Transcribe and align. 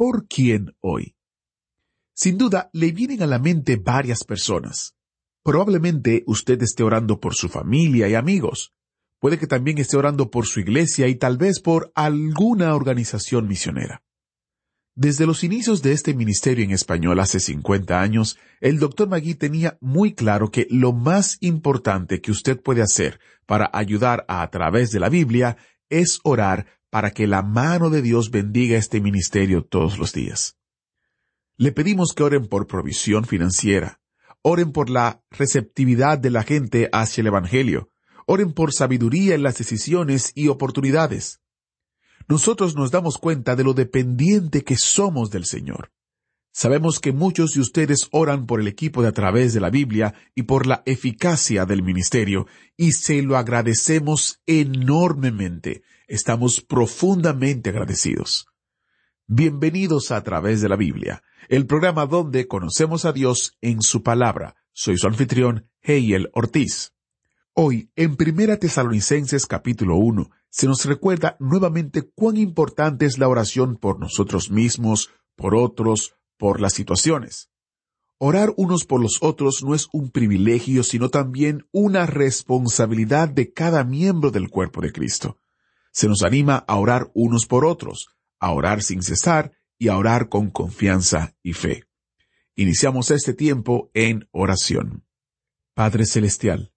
¿Por 0.00 0.26
quién 0.28 0.74
hoy? 0.80 1.14
Sin 2.14 2.38
duda, 2.38 2.70
le 2.72 2.90
vienen 2.90 3.22
a 3.22 3.26
la 3.26 3.38
mente 3.38 3.76
varias 3.76 4.24
personas. 4.24 4.94
Probablemente 5.42 6.24
usted 6.26 6.62
esté 6.62 6.82
orando 6.82 7.20
por 7.20 7.34
su 7.34 7.50
familia 7.50 8.08
y 8.08 8.14
amigos. 8.14 8.72
Puede 9.18 9.38
que 9.38 9.46
también 9.46 9.76
esté 9.76 9.98
orando 9.98 10.30
por 10.30 10.46
su 10.46 10.60
iglesia 10.60 11.06
y 11.06 11.16
tal 11.16 11.36
vez 11.36 11.60
por 11.60 11.92
alguna 11.94 12.74
organización 12.74 13.46
misionera. 13.46 14.02
Desde 14.94 15.26
los 15.26 15.44
inicios 15.44 15.82
de 15.82 15.92
este 15.92 16.14
ministerio 16.14 16.64
en 16.64 16.70
español 16.70 17.20
hace 17.20 17.38
50 17.38 18.00
años, 18.00 18.38
el 18.62 18.78
Dr. 18.78 19.06
Magui 19.06 19.34
tenía 19.34 19.76
muy 19.82 20.14
claro 20.14 20.50
que 20.50 20.66
lo 20.70 20.94
más 20.94 21.36
importante 21.40 22.22
que 22.22 22.30
usted 22.30 22.58
puede 22.58 22.80
hacer 22.80 23.20
para 23.44 23.68
ayudar 23.74 24.24
a, 24.28 24.40
a 24.40 24.50
través 24.50 24.92
de 24.92 25.00
la 25.00 25.10
Biblia 25.10 25.58
es 25.90 26.20
orar 26.22 26.79
para 26.90 27.12
que 27.12 27.26
la 27.26 27.42
mano 27.42 27.88
de 27.88 28.02
Dios 28.02 28.30
bendiga 28.30 28.76
este 28.76 29.00
ministerio 29.00 29.64
todos 29.64 29.98
los 29.98 30.12
días. 30.12 30.56
Le 31.56 31.72
pedimos 31.72 32.12
que 32.14 32.22
oren 32.22 32.46
por 32.46 32.66
provisión 32.66 33.24
financiera, 33.24 34.00
oren 34.42 34.72
por 34.72 34.90
la 34.90 35.22
receptividad 35.30 36.18
de 36.18 36.30
la 36.30 36.42
gente 36.42 36.88
hacia 36.92 37.20
el 37.20 37.28
Evangelio, 37.28 37.90
oren 38.26 38.52
por 38.52 38.72
sabiduría 38.72 39.34
en 39.34 39.42
las 39.42 39.58
decisiones 39.58 40.32
y 40.34 40.48
oportunidades. 40.48 41.40
Nosotros 42.28 42.76
nos 42.76 42.90
damos 42.90 43.18
cuenta 43.18 43.56
de 43.56 43.64
lo 43.64 43.74
dependiente 43.74 44.62
que 44.62 44.76
somos 44.76 45.30
del 45.30 45.44
Señor. 45.44 45.92
Sabemos 46.52 46.98
que 46.98 47.12
muchos 47.12 47.54
de 47.54 47.60
ustedes 47.60 48.08
oran 48.10 48.46
por 48.46 48.60
el 48.60 48.66
equipo 48.66 49.02
de 49.02 49.08
a 49.08 49.12
través 49.12 49.52
de 49.52 49.60
la 49.60 49.70
Biblia 49.70 50.14
y 50.34 50.42
por 50.42 50.66
la 50.66 50.82
eficacia 50.84 51.64
del 51.64 51.82
ministerio, 51.82 52.46
y 52.76 52.92
se 52.92 53.22
lo 53.22 53.36
agradecemos 53.36 54.40
enormemente. 54.46 55.82
Estamos 56.10 56.60
profundamente 56.60 57.70
agradecidos. 57.70 58.48
Bienvenidos 59.28 60.10
a, 60.10 60.24
través 60.24 60.60
de 60.60 60.68
la 60.68 60.74
Biblia, 60.74 61.22
el 61.48 61.68
programa 61.68 62.04
donde 62.06 62.48
conocemos 62.48 63.04
a 63.04 63.12
Dios 63.12 63.56
en 63.60 63.80
su 63.80 64.02
palabra. 64.02 64.56
Soy 64.72 64.98
su 64.98 65.06
anfitrión, 65.06 65.70
Heiel 65.82 66.28
Ortiz. 66.32 66.94
Hoy, 67.54 67.92
en 67.94 68.16
Primera 68.16 68.56
Tesalonicenses 68.56 69.46
capítulo 69.46 69.98
1, 69.98 70.28
se 70.48 70.66
nos 70.66 70.84
recuerda 70.84 71.36
nuevamente 71.38 72.02
cuán 72.02 72.36
importante 72.38 73.06
es 73.06 73.18
la 73.18 73.28
oración 73.28 73.76
por 73.76 74.00
nosotros 74.00 74.50
mismos, 74.50 75.10
por 75.36 75.54
otros, 75.54 76.16
por 76.36 76.60
las 76.60 76.72
situaciones. 76.72 77.50
Orar 78.18 78.52
unos 78.56 78.84
por 78.84 79.00
los 79.00 79.18
otros 79.20 79.62
no 79.62 79.76
es 79.76 79.86
un 79.92 80.10
privilegio, 80.10 80.82
sino 80.82 81.08
también 81.08 81.68
una 81.70 82.06
responsabilidad 82.06 83.28
de 83.28 83.52
cada 83.52 83.84
miembro 83.84 84.32
del 84.32 84.50
cuerpo 84.50 84.80
de 84.80 84.90
Cristo. 84.90 85.36
Se 85.92 86.08
nos 86.08 86.22
anima 86.22 86.64
a 86.66 86.76
orar 86.76 87.10
unos 87.14 87.46
por 87.46 87.64
otros, 87.64 88.08
a 88.38 88.52
orar 88.52 88.82
sin 88.82 89.02
cesar 89.02 89.52
y 89.78 89.88
a 89.88 89.96
orar 89.96 90.28
con 90.28 90.50
confianza 90.50 91.34
y 91.42 91.52
fe. 91.52 91.84
Iniciamos 92.54 93.10
este 93.10 93.34
tiempo 93.34 93.90
en 93.94 94.28
oración. 94.32 95.04
Padre 95.74 96.04
Celestial, 96.04 96.72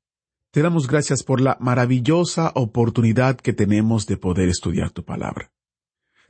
te 0.52 0.62
damos 0.62 0.88
gracias 0.88 1.24
por 1.24 1.42
la 1.42 1.58
maravillosa 1.60 2.52
oportunidad 2.56 3.38
que 3.38 3.54
tenemos 3.54 4.06
de 4.06 4.18
poder 4.18 4.50
estudiar 4.50 4.92
tu 4.92 5.04
palabra. 5.04 5.52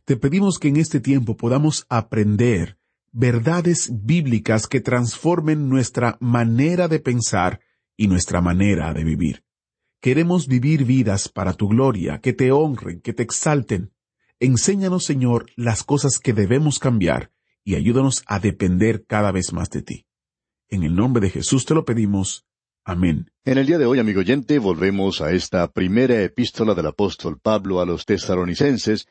Te 0.05 0.17
pedimos 0.17 0.59
que 0.59 0.69
en 0.69 0.77
este 0.77 0.99
tiempo 0.99 1.37
podamos 1.37 1.85
aprender 1.89 2.77
verdades 3.11 3.91
bíblicas 3.91 4.67
que 4.67 4.81
transformen 4.81 5.69
nuestra 5.69 6.17
manera 6.19 6.87
de 6.87 6.99
pensar 6.99 7.61
y 7.95 8.07
nuestra 8.07 8.41
manera 8.41 8.93
de 8.93 9.03
vivir. 9.03 9.43
Queremos 10.03 10.47
vivir 10.47 10.83
vidas 10.83 11.29
para 11.29 11.53
tu 11.53 11.69
gloria, 11.69 12.19
que 12.19 12.33
te 12.33 12.51
honren, 12.51 12.99
que 12.99 13.13
te 13.13 13.23
exalten. 13.23 13.93
Enséñanos, 14.37 15.05
Señor, 15.05 15.45
las 15.55 15.85
cosas 15.85 16.19
que 16.19 16.33
debemos 16.33 16.77
cambiar 16.77 17.31
y 17.63 17.75
ayúdanos 17.75 18.21
a 18.27 18.39
depender 18.39 19.05
cada 19.05 19.31
vez 19.31 19.53
más 19.53 19.69
de 19.69 19.81
ti. 19.81 20.05
En 20.67 20.83
el 20.83 20.93
nombre 20.93 21.21
de 21.21 21.29
Jesús 21.29 21.65
te 21.65 21.73
lo 21.73 21.85
pedimos. 21.85 22.45
Amén. 22.83 23.31
En 23.45 23.57
el 23.57 23.65
día 23.65 23.77
de 23.77 23.85
hoy, 23.85 23.99
amigo 23.99 24.19
oyente, 24.19 24.59
volvemos 24.59 25.21
a 25.21 25.31
esta 25.31 25.71
primera 25.71 26.21
epístola 26.21 26.73
del 26.75 26.87
apóstol 26.87 27.39
Pablo 27.39 27.79
a 27.79 27.85
los 27.85 28.05
tesaronicenses, 28.05 29.07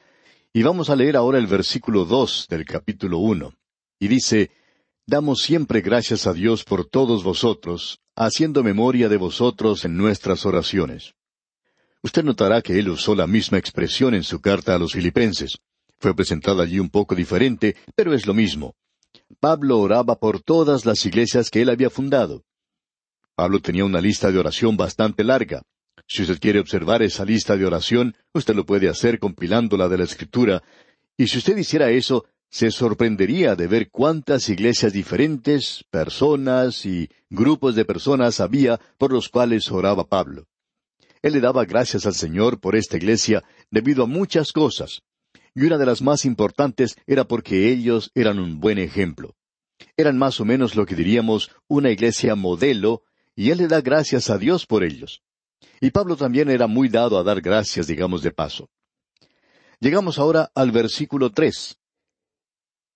y 0.52 0.62
vamos 0.62 0.90
a 0.90 0.96
leer 0.96 1.16
ahora 1.16 1.38
el 1.38 1.46
versículo 1.46 2.04
dos 2.04 2.48
del 2.50 2.66
capítulo 2.66 3.16
uno. 3.16 3.54
Y 3.98 4.08
dice, 4.08 4.50
Damos 5.06 5.40
siempre 5.40 5.80
gracias 5.80 6.26
a 6.26 6.34
Dios 6.34 6.64
por 6.64 6.84
todos 6.84 7.24
vosotros, 7.24 8.01
haciendo 8.16 8.62
memoria 8.62 9.08
de 9.08 9.16
vosotros 9.16 9.84
en 9.84 9.96
nuestras 9.96 10.44
oraciones. 10.46 11.14
Usted 12.02 12.24
notará 12.24 12.62
que 12.62 12.78
él 12.78 12.88
usó 12.88 13.14
la 13.14 13.26
misma 13.26 13.58
expresión 13.58 14.14
en 14.14 14.24
su 14.24 14.40
carta 14.40 14.74
a 14.74 14.78
los 14.78 14.92
filipenses. 14.92 15.58
Fue 15.98 16.14
presentada 16.14 16.64
allí 16.64 16.80
un 16.80 16.90
poco 16.90 17.14
diferente, 17.14 17.76
pero 17.94 18.12
es 18.12 18.26
lo 18.26 18.34
mismo. 18.34 18.74
Pablo 19.38 19.78
oraba 19.78 20.16
por 20.16 20.40
todas 20.40 20.84
las 20.84 21.06
iglesias 21.06 21.48
que 21.48 21.62
él 21.62 21.70
había 21.70 21.90
fundado. 21.90 22.44
Pablo 23.34 23.60
tenía 23.60 23.84
una 23.84 24.00
lista 24.00 24.30
de 24.30 24.38
oración 24.38 24.76
bastante 24.76 25.24
larga. 25.24 25.62
Si 26.06 26.22
usted 26.22 26.40
quiere 26.40 26.58
observar 26.58 27.02
esa 27.02 27.24
lista 27.24 27.56
de 27.56 27.64
oración, 27.64 28.16
usted 28.34 28.54
lo 28.54 28.66
puede 28.66 28.88
hacer 28.88 29.18
compilándola 29.18 29.88
de 29.88 29.98
la 29.98 30.04
Escritura, 30.04 30.62
y 31.16 31.28
si 31.28 31.38
usted 31.38 31.56
hiciera 31.56 31.90
eso, 31.90 32.26
se 32.52 32.70
sorprendería 32.70 33.56
de 33.56 33.66
ver 33.66 33.88
cuántas 33.90 34.50
iglesias 34.50 34.92
diferentes, 34.92 35.86
personas 35.90 36.84
y 36.84 37.08
grupos 37.30 37.74
de 37.74 37.86
personas 37.86 38.40
había 38.40 38.78
por 38.98 39.10
los 39.10 39.30
cuales 39.30 39.72
oraba 39.72 40.04
Pablo. 40.06 40.44
Él 41.22 41.32
le 41.32 41.40
daba 41.40 41.64
gracias 41.64 42.04
al 42.04 42.12
Señor 42.12 42.60
por 42.60 42.76
esta 42.76 42.98
iglesia 42.98 43.42
debido 43.70 44.04
a 44.04 44.06
muchas 44.06 44.52
cosas, 44.52 45.00
y 45.54 45.62
una 45.62 45.78
de 45.78 45.86
las 45.86 46.02
más 46.02 46.26
importantes 46.26 46.96
era 47.06 47.24
porque 47.24 47.70
ellos 47.70 48.10
eran 48.14 48.38
un 48.38 48.60
buen 48.60 48.78
ejemplo. 48.78 49.34
Eran 49.96 50.18
más 50.18 50.38
o 50.38 50.44
menos 50.44 50.76
lo 50.76 50.84
que 50.84 50.94
diríamos 50.94 51.50
una 51.68 51.90
iglesia 51.90 52.34
modelo, 52.34 53.02
y 53.34 53.48
él 53.48 53.58
le 53.58 53.66
da 53.66 53.80
gracias 53.80 54.28
a 54.28 54.36
Dios 54.36 54.66
por 54.66 54.84
ellos. 54.84 55.22
Y 55.80 55.90
Pablo 55.90 56.16
también 56.16 56.50
era 56.50 56.66
muy 56.66 56.90
dado 56.90 57.18
a 57.18 57.22
dar 57.22 57.40
gracias, 57.40 57.86
digamos 57.86 58.22
de 58.22 58.30
paso. 58.30 58.68
Llegamos 59.80 60.18
ahora 60.18 60.52
al 60.54 60.70
versículo 60.70 61.30
tres. 61.32 61.78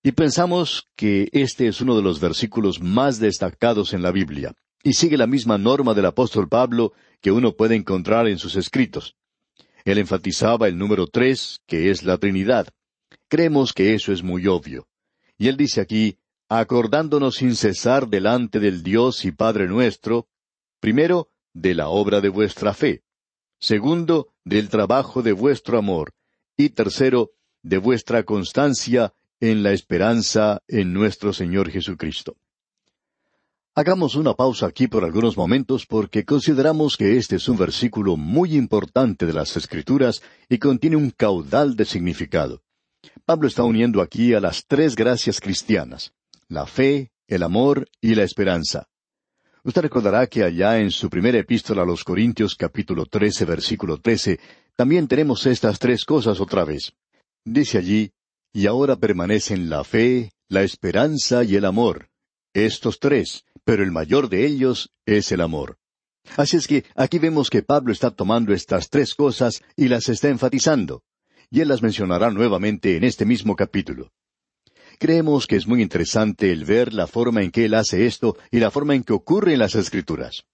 Y 0.07 0.13
pensamos 0.13 0.87
que 0.95 1.29
este 1.33 1.67
es 1.67 1.81
uno 1.81 1.97
de 1.97 2.03
los 2.03 2.21
versículos 2.21 2.81
más 2.81 3.19
destacados 3.19 3.93
en 3.93 4.03
la 4.03 4.13
Biblia, 4.13 4.55
y 4.85 4.93
sigue 4.93 5.17
la 5.17 5.27
misma 5.27 5.59
norma 5.59 5.95
del 5.95 6.07
apóstol 6.07 6.49
Pablo 6.49 6.93
que 7.21 7.33
uno 7.33 7.57
puede 7.57 7.75
encontrar 7.75 8.29
en 8.29 8.39
sus 8.39 8.55
escritos. 8.55 9.17
Él 9.85 9.99
enfatizaba 9.99 10.69
el 10.69 10.79
número 10.79 11.09
tres, 11.09 11.61
que 11.67 11.91
es 11.91 12.05
la 12.05 12.19
Trinidad. 12.19 12.69
Creemos 13.27 13.73
que 13.73 13.95
eso 13.95 14.13
es 14.13 14.23
muy 14.23 14.47
obvio. 14.47 14.87
Y 15.39 15.49
él 15.49 15.57
dice 15.57 15.81
aquí, 15.81 16.21
acordándonos 16.49 17.35
sin 17.35 17.57
cesar 17.57 18.07
delante 18.07 18.61
del 18.61 18.85
Dios 18.85 19.25
y 19.25 19.33
Padre 19.33 19.67
nuestro, 19.67 20.29
primero, 20.79 21.31
de 21.53 21.75
la 21.75 21.89
obra 21.89 22.21
de 22.21 22.29
vuestra 22.29 22.75
fe, 22.75 23.03
segundo, 23.59 24.29
del 24.45 24.69
trabajo 24.69 25.25
de 25.25 25.33
vuestro 25.33 25.79
amor, 25.79 26.13
y 26.57 26.69
tercero, 26.69 27.33
de 27.65 27.79
vuestra 27.79 28.23
constancia 28.23 29.13
en 29.41 29.63
la 29.63 29.73
esperanza 29.73 30.63
en 30.69 30.93
nuestro 30.93 31.33
Señor 31.33 31.71
Jesucristo. 31.71 32.37
Hagamos 33.75 34.15
una 34.15 34.33
pausa 34.33 34.67
aquí 34.67 34.89
por 34.89 35.05
algunos 35.05 35.37
momentos 35.37 35.85
porque 35.85 36.25
consideramos 36.25 36.97
que 36.97 37.19
este 37.19 37.37
es 37.37 37.47
un 37.47 37.59
versículo 37.59 38.17
muy 38.17 38.55
importante 38.55 39.27
de 39.27 39.35
las 39.35 39.55
Escrituras 39.57 40.23
y 40.49 40.57
contiene 40.57 40.97
un 40.97 41.11
caudal 41.11 41.77
de 41.77 41.85
significado. 41.85 42.63
Pablo 43.27 43.47
está 43.47 43.65
uniendo 43.65 44.01
aquí 44.01 44.33
a 44.33 44.41
las 44.41 44.65
tres 44.67 44.97
gracias 44.97 45.41
cristianas, 45.41 46.15
la 46.49 46.67
fe, 46.67 47.11
el 47.29 47.43
amor 47.43 47.87
y 48.01 48.15
la 48.15 48.23
esperanza. 48.23 48.89
Usted 49.63 49.83
recordará 49.83 50.27
que 50.27 50.43
allá 50.43 50.79
en 50.79 50.91
su 50.91 51.11
primera 51.11 51.39
epístola 51.39 51.83
a 51.83 51.87
los 51.87 52.03
Corintios 52.03 52.55
capítulo 52.55 53.05
trece 53.05 53.45
versículo 53.45 53.99
trece 53.99 54.41
también 54.75 55.07
tenemos 55.07 55.45
estas 55.45 55.79
tres 55.79 56.05
cosas 56.05 56.41
otra 56.41 56.65
vez. 56.65 56.95
Dice 57.45 57.77
allí, 57.77 58.13
y 58.53 58.67
ahora 58.67 58.97
permanecen 58.97 59.69
la 59.69 59.85
fe, 59.85 60.33
la 60.49 60.63
esperanza 60.63 61.45
y 61.45 61.57
el 61.57 61.65
amor. 61.65 62.09
Estos 62.55 62.99
tres, 63.01 63.45
pero 63.65 63.83
el 63.83 63.93
mayor 63.93 64.29
de 64.29 64.47
ellos 64.47 64.91
es 65.05 65.31
el 65.33 65.41
amor. 65.41 65.79
Así 66.37 66.57
es 66.57 66.67
que 66.67 66.85
aquí 66.95 67.19
vemos 67.19 67.51
que 67.51 67.63
Pablo 67.63 67.93
está 67.93 68.11
tomando 68.11 68.53
estas 68.53 68.89
tres 68.91 69.15
cosas 69.15 69.63
y 69.77 69.89
las 69.89 70.09
está 70.09 70.29
enfatizando. 70.29 71.03
y 71.49 71.61
él 71.61 71.69
las 71.69 71.81
mencionará 71.81 72.31
nuevamente 72.31 72.97
en 72.97 73.05
este 73.05 73.25
mismo 73.25 73.55
capítulo. 73.55 74.11
Creemos 74.99 75.47
que 75.47 75.57
es 75.57 75.67
muy 75.67 75.81
interesante 75.81 76.51
el 76.51 76.65
ver 76.65 76.93
la 76.93 77.07
forma 77.07 77.43
en 77.43 77.51
que 77.51 77.67
él 77.67 77.75
hace 77.75 78.07
esto 78.07 78.37
y 78.51 78.59
la 78.59 78.71
forma 78.71 78.95
en 78.95 79.05
que 79.05 79.13
ocurre 79.13 79.53
en 79.53 79.61
las 79.61 79.75
Escrituras. 79.75 80.45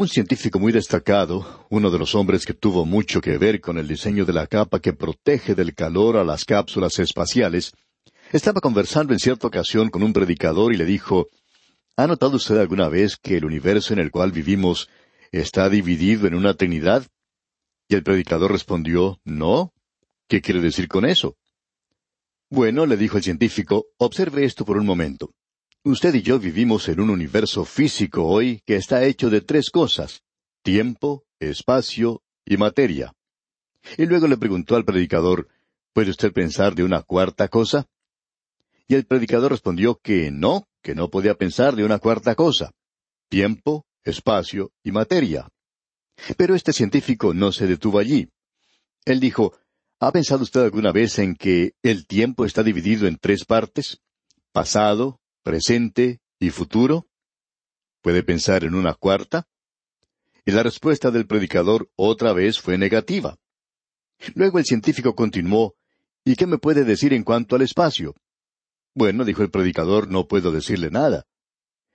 Un 0.00 0.06
científico 0.06 0.60
muy 0.60 0.70
destacado, 0.70 1.66
uno 1.70 1.90
de 1.90 1.98
los 1.98 2.14
hombres 2.14 2.46
que 2.46 2.54
tuvo 2.54 2.84
mucho 2.84 3.20
que 3.20 3.36
ver 3.36 3.60
con 3.60 3.78
el 3.78 3.88
diseño 3.88 4.24
de 4.24 4.32
la 4.32 4.46
capa 4.46 4.78
que 4.78 4.92
protege 4.92 5.56
del 5.56 5.74
calor 5.74 6.16
a 6.16 6.22
las 6.22 6.44
cápsulas 6.44 7.00
espaciales, 7.00 7.72
estaba 8.30 8.60
conversando 8.60 9.12
en 9.12 9.18
cierta 9.18 9.48
ocasión 9.48 9.90
con 9.90 10.04
un 10.04 10.12
predicador 10.12 10.72
y 10.72 10.76
le 10.76 10.84
dijo, 10.84 11.30
¿Ha 11.96 12.06
notado 12.06 12.36
usted 12.36 12.58
alguna 12.58 12.88
vez 12.88 13.16
que 13.16 13.38
el 13.38 13.44
universo 13.44 13.92
en 13.92 13.98
el 13.98 14.12
cual 14.12 14.30
vivimos 14.30 14.88
está 15.32 15.68
dividido 15.68 16.28
en 16.28 16.36
una 16.36 16.54
Trinidad? 16.54 17.04
Y 17.88 17.96
el 17.96 18.04
predicador 18.04 18.52
respondió, 18.52 19.18
No. 19.24 19.72
¿Qué 20.28 20.40
quiere 20.40 20.60
decir 20.60 20.86
con 20.86 21.06
eso? 21.06 21.36
Bueno, 22.50 22.86
le 22.86 22.96
dijo 22.96 23.16
el 23.16 23.24
científico, 23.24 23.86
observe 23.96 24.44
esto 24.44 24.64
por 24.64 24.76
un 24.76 24.86
momento. 24.86 25.34
Usted 25.84 26.14
y 26.14 26.22
yo 26.22 26.38
vivimos 26.38 26.88
en 26.88 27.00
un 27.00 27.10
universo 27.10 27.64
físico 27.64 28.24
hoy 28.24 28.62
que 28.66 28.76
está 28.76 29.04
hecho 29.04 29.30
de 29.30 29.40
tres 29.40 29.70
cosas, 29.70 30.22
tiempo, 30.62 31.24
espacio 31.38 32.22
y 32.44 32.56
materia. 32.56 33.14
Y 33.96 34.06
luego 34.06 34.26
le 34.26 34.36
preguntó 34.36 34.76
al 34.76 34.84
predicador, 34.84 35.48
¿puede 35.92 36.10
usted 36.10 36.32
pensar 36.32 36.74
de 36.74 36.84
una 36.84 37.02
cuarta 37.02 37.48
cosa? 37.48 37.86
Y 38.86 38.94
el 38.94 39.06
predicador 39.06 39.52
respondió 39.52 40.00
que 40.02 40.30
no, 40.30 40.68
que 40.82 40.94
no 40.94 41.10
podía 41.10 41.34
pensar 41.34 41.76
de 41.76 41.84
una 41.84 41.98
cuarta 41.98 42.34
cosa. 42.34 42.72
Tiempo, 43.28 43.86
espacio 44.02 44.72
y 44.82 44.92
materia. 44.92 45.48
Pero 46.36 46.54
este 46.54 46.72
científico 46.72 47.34
no 47.34 47.52
se 47.52 47.66
detuvo 47.66 47.98
allí. 47.98 48.28
Él 49.04 49.20
dijo, 49.20 49.54
¿Ha 50.00 50.12
pensado 50.12 50.44
usted 50.44 50.60
alguna 50.60 50.92
vez 50.92 51.18
en 51.18 51.34
que 51.34 51.72
el 51.82 52.06
tiempo 52.06 52.44
está 52.44 52.62
dividido 52.62 53.08
en 53.08 53.16
tres 53.16 53.44
partes? 53.44 53.98
Pasado, 54.52 55.20
presente 55.42 56.20
y 56.38 56.50
futuro. 56.50 57.06
¿Puede 58.02 58.22
pensar 58.22 58.64
en 58.64 58.74
una 58.74 58.94
cuarta? 58.94 59.48
Y 60.44 60.52
la 60.52 60.62
respuesta 60.62 61.10
del 61.10 61.26
predicador 61.26 61.90
otra 61.96 62.32
vez 62.32 62.58
fue 62.60 62.78
negativa. 62.78 63.36
Luego 64.34 64.58
el 64.58 64.64
científico 64.64 65.14
continuó, 65.14 65.74
¿Y 66.24 66.36
qué 66.36 66.46
me 66.46 66.58
puede 66.58 66.84
decir 66.84 67.12
en 67.12 67.24
cuanto 67.24 67.56
al 67.56 67.62
espacio? 67.62 68.14
Bueno, 68.94 69.24
dijo 69.24 69.42
el 69.42 69.50
predicador, 69.50 70.08
no 70.08 70.26
puedo 70.26 70.52
decirle 70.52 70.90
nada. 70.90 71.24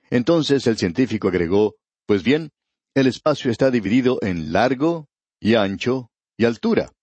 Entonces 0.10 0.66
el 0.68 0.78
científico 0.78 1.28
agregó, 1.28 1.76
Pues 2.06 2.24
bien, 2.24 2.52
el 2.96 3.08
espacio 3.08 3.52
está 3.52 3.72
dividido 3.72 4.20
en 4.22 4.54
largo 4.54 5.10
y 5.40 5.56
ancho 5.56 6.12
y 6.38 6.46
altura. 6.46 6.94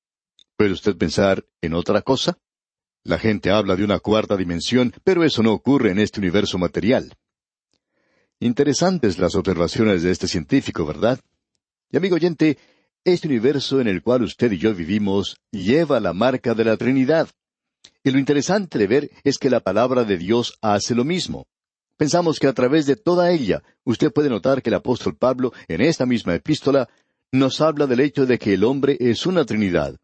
¿Puede 0.57 0.73
usted 0.73 0.97
pensar 0.97 1.45
en 1.61 1.75
otra 1.75 2.03
cosa? 2.03 2.39
La 3.03 3.19
gente 3.19 3.51
habla 3.51 3.77
de 3.77 3.85
una 3.85 3.99
cuarta 3.99 4.37
dimensión, 4.37 4.93
pero 5.05 5.25
eso 5.25 5.43
no 5.43 5.53
ocurre 5.53 5.91
en 5.91 5.99
este 5.99 6.21
universo 6.21 6.59
material. 6.59 7.15
Interesantes 8.39 9.19
las 9.19 9.35
observaciones 9.35 10.03
de 10.03 10.11
este 10.11 10.29
científico, 10.29 10.85
¿verdad? 10.85 11.19
Y 11.91 11.97
amigo 11.97 12.17
oyente, 12.17 12.59
este 13.05 13.29
universo 13.29 13.81
en 13.81 13.89
el 13.89 14.03
cual 14.03 14.23
usted 14.23 14.53
y 14.53 14.59
yo 14.59 14.75
vivimos 14.75 15.37
lleva 15.51 15.99
la 16.01 16.13
marca 16.13 16.55
de 16.55 16.65
la 16.65 16.77
Trinidad. 16.77 17.29
Y 18.05 18.11
lo 18.11 18.19
interesante 18.19 18.79
de 18.79 18.87
ver 18.87 19.11
es 19.25 19.39
que 19.39 19.51
la 19.51 19.61
palabra 19.61 20.05
de 20.05 20.19
Dios 20.19 20.59
hace 20.61 20.95
lo 20.95 21.05
mismo. 21.05 21.47
Pensamos 21.97 22.39
que 22.39 22.47
a 22.47 22.53
través 22.53 22.87
de 22.87 22.97
toda 22.97 23.31
ella 23.31 23.63
usted 23.85 24.13
puede 24.13 24.31
notar 24.31 24.63
que 24.63 24.71
el 24.71 24.75
apóstol 24.75 25.17
Pablo, 25.17 25.53
en 25.69 25.81
esta 25.81 26.07
misma 26.07 26.35
epístola, 26.35 26.89
nos 27.33 27.61
habla 27.61 27.87
del 27.87 28.01
hecho 28.01 28.27
de 28.27 28.39
que 28.39 28.55
el 28.55 28.65
hombre 28.65 28.97
es 29.01 29.27
una 29.27 29.45
Trinidad. 29.45 29.97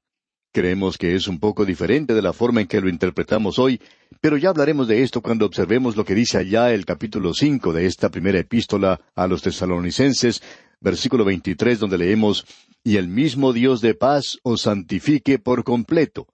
Creemos 0.56 0.96
que 0.96 1.14
es 1.14 1.28
un 1.28 1.38
poco 1.38 1.66
diferente 1.66 2.14
de 2.14 2.22
la 2.22 2.32
forma 2.32 2.62
en 2.62 2.66
que 2.66 2.80
lo 2.80 2.88
interpretamos 2.88 3.58
hoy, 3.58 3.78
pero 4.22 4.38
ya 4.38 4.48
hablaremos 4.48 4.88
de 4.88 5.02
esto 5.02 5.20
cuando 5.20 5.44
observemos 5.44 5.96
lo 5.96 6.04
que 6.06 6.14
dice 6.14 6.38
allá 6.38 6.72
el 6.72 6.86
capítulo 6.86 7.34
cinco 7.34 7.74
de 7.74 7.84
esta 7.84 8.08
primera 8.08 8.38
epístola 8.38 8.98
a 9.14 9.26
los 9.26 9.42
tesalonicenses, 9.42 10.42
versículo 10.80 11.26
veintitrés, 11.26 11.78
donde 11.78 11.98
leemos 11.98 12.46
Y 12.82 12.96
el 12.96 13.06
mismo 13.06 13.52
Dios 13.52 13.82
de 13.82 13.92
paz 13.92 14.38
os 14.42 14.62
santifique 14.62 15.38
por 15.38 15.62
completo, 15.62 16.26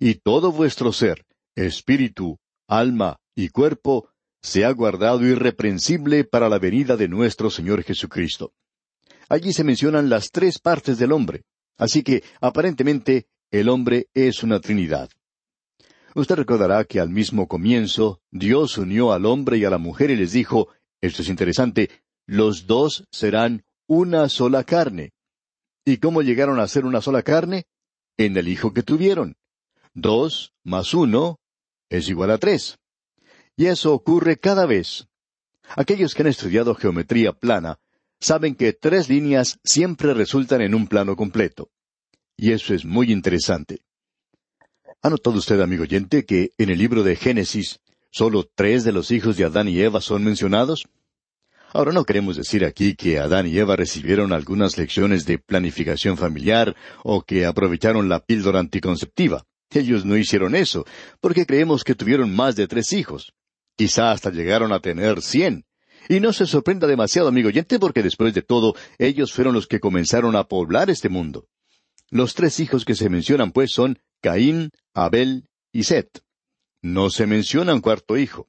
y 0.00 0.14
todo 0.14 0.50
vuestro 0.50 0.92
ser, 0.92 1.24
espíritu, 1.54 2.40
alma 2.66 3.18
y 3.36 3.50
cuerpo, 3.50 4.08
sea 4.42 4.72
guardado 4.72 5.24
irreprensible 5.24 6.24
para 6.24 6.48
la 6.48 6.58
venida 6.58 6.96
de 6.96 7.06
nuestro 7.06 7.50
Señor 7.50 7.84
Jesucristo. 7.84 8.52
Allí 9.28 9.52
se 9.52 9.62
mencionan 9.62 10.10
las 10.10 10.32
tres 10.32 10.58
partes 10.58 10.98
del 10.98 11.12
hombre, 11.12 11.44
así 11.78 12.02
que 12.02 12.24
aparentemente 12.40 13.28
el 13.50 13.68
hombre 13.68 14.08
es 14.14 14.42
una 14.42 14.60
Trinidad. 14.60 15.10
Usted 16.14 16.36
recordará 16.36 16.84
que 16.84 17.00
al 17.00 17.10
mismo 17.10 17.48
comienzo 17.48 18.20
Dios 18.30 18.78
unió 18.78 19.12
al 19.12 19.26
hombre 19.26 19.58
y 19.58 19.64
a 19.64 19.70
la 19.70 19.78
mujer 19.78 20.10
y 20.10 20.16
les 20.16 20.32
dijo, 20.32 20.68
esto 21.00 21.22
es 21.22 21.28
interesante, 21.28 21.90
los 22.26 22.66
dos 22.66 23.04
serán 23.10 23.64
una 23.86 24.28
sola 24.28 24.64
carne. 24.64 25.12
¿Y 25.84 25.98
cómo 25.98 26.22
llegaron 26.22 26.60
a 26.60 26.68
ser 26.68 26.84
una 26.84 27.00
sola 27.00 27.22
carne? 27.22 27.64
En 28.16 28.36
el 28.36 28.48
hijo 28.48 28.72
que 28.72 28.82
tuvieron. 28.82 29.36
Dos 29.94 30.52
más 30.62 30.94
uno 30.94 31.40
es 31.88 32.08
igual 32.08 32.30
a 32.30 32.38
tres. 32.38 32.78
Y 33.56 33.66
eso 33.66 33.92
ocurre 33.92 34.36
cada 34.36 34.66
vez. 34.66 35.08
Aquellos 35.76 36.14
que 36.14 36.22
han 36.22 36.28
estudiado 36.28 36.74
geometría 36.74 37.32
plana 37.32 37.78
saben 38.20 38.54
que 38.54 38.72
tres 38.72 39.08
líneas 39.08 39.58
siempre 39.64 40.14
resultan 40.14 40.60
en 40.60 40.74
un 40.74 40.86
plano 40.86 41.16
completo. 41.16 41.70
Y 42.42 42.52
eso 42.52 42.72
es 42.72 42.86
muy 42.86 43.12
interesante. 43.12 43.82
¿Ha 45.02 45.10
notado 45.10 45.36
usted, 45.36 45.60
amigo 45.60 45.82
oyente, 45.82 46.24
que 46.24 46.52
en 46.56 46.70
el 46.70 46.78
libro 46.78 47.02
de 47.02 47.14
Génesis 47.14 47.80
solo 48.10 48.48
tres 48.54 48.82
de 48.82 48.92
los 48.92 49.10
hijos 49.10 49.36
de 49.36 49.44
Adán 49.44 49.68
y 49.68 49.78
Eva 49.78 50.00
son 50.00 50.24
mencionados? 50.24 50.88
Ahora 51.74 51.92
no 51.92 52.04
queremos 52.04 52.38
decir 52.38 52.64
aquí 52.64 52.94
que 52.94 53.18
Adán 53.18 53.46
y 53.46 53.58
Eva 53.58 53.76
recibieron 53.76 54.32
algunas 54.32 54.78
lecciones 54.78 55.26
de 55.26 55.38
planificación 55.38 56.16
familiar 56.16 56.74
o 57.04 57.20
que 57.20 57.44
aprovecharon 57.44 58.08
la 58.08 58.20
píldora 58.20 58.58
anticonceptiva. 58.58 59.44
Ellos 59.70 60.06
no 60.06 60.16
hicieron 60.16 60.54
eso, 60.54 60.86
porque 61.20 61.44
creemos 61.44 61.84
que 61.84 61.94
tuvieron 61.94 62.34
más 62.34 62.56
de 62.56 62.66
tres 62.66 62.94
hijos. 62.94 63.34
Quizá 63.76 64.12
hasta 64.12 64.30
llegaron 64.30 64.72
a 64.72 64.80
tener 64.80 65.20
cien. 65.20 65.66
Y 66.08 66.20
no 66.20 66.32
se 66.32 66.46
sorprenda 66.46 66.86
demasiado, 66.86 67.28
amigo 67.28 67.48
oyente, 67.48 67.78
porque 67.78 68.02
después 68.02 68.32
de 68.32 68.40
todo, 68.40 68.74
ellos 68.96 69.30
fueron 69.30 69.52
los 69.52 69.66
que 69.66 69.78
comenzaron 69.78 70.36
a 70.36 70.44
poblar 70.44 70.88
este 70.88 71.10
mundo. 71.10 71.46
Los 72.10 72.34
tres 72.34 72.60
hijos 72.60 72.84
que 72.84 72.94
se 72.94 73.08
mencionan, 73.08 73.52
pues, 73.52 73.70
son 73.72 73.98
Caín, 74.20 74.70
Abel 74.94 75.48
y 75.72 75.84
Set. 75.84 76.22
No 76.82 77.10
se 77.10 77.26
menciona 77.26 77.74
un 77.74 77.80
cuarto 77.80 78.16
hijo. 78.16 78.48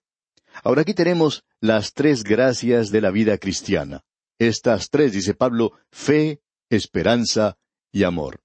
Ahora 0.64 0.82
aquí 0.82 0.94
tenemos 0.94 1.44
las 1.60 1.94
tres 1.94 2.24
gracias 2.24 2.92
de 2.92 3.02
la 3.02 3.12
vida 3.12 3.38
cristiana. 3.38 4.04
Estas 4.40 4.90
tres, 4.90 5.14
dice 5.14 5.34
Pablo, 5.34 5.74
fe, 5.92 6.42
esperanza 6.70 7.58
y 7.92 8.04
amor. 8.04 8.42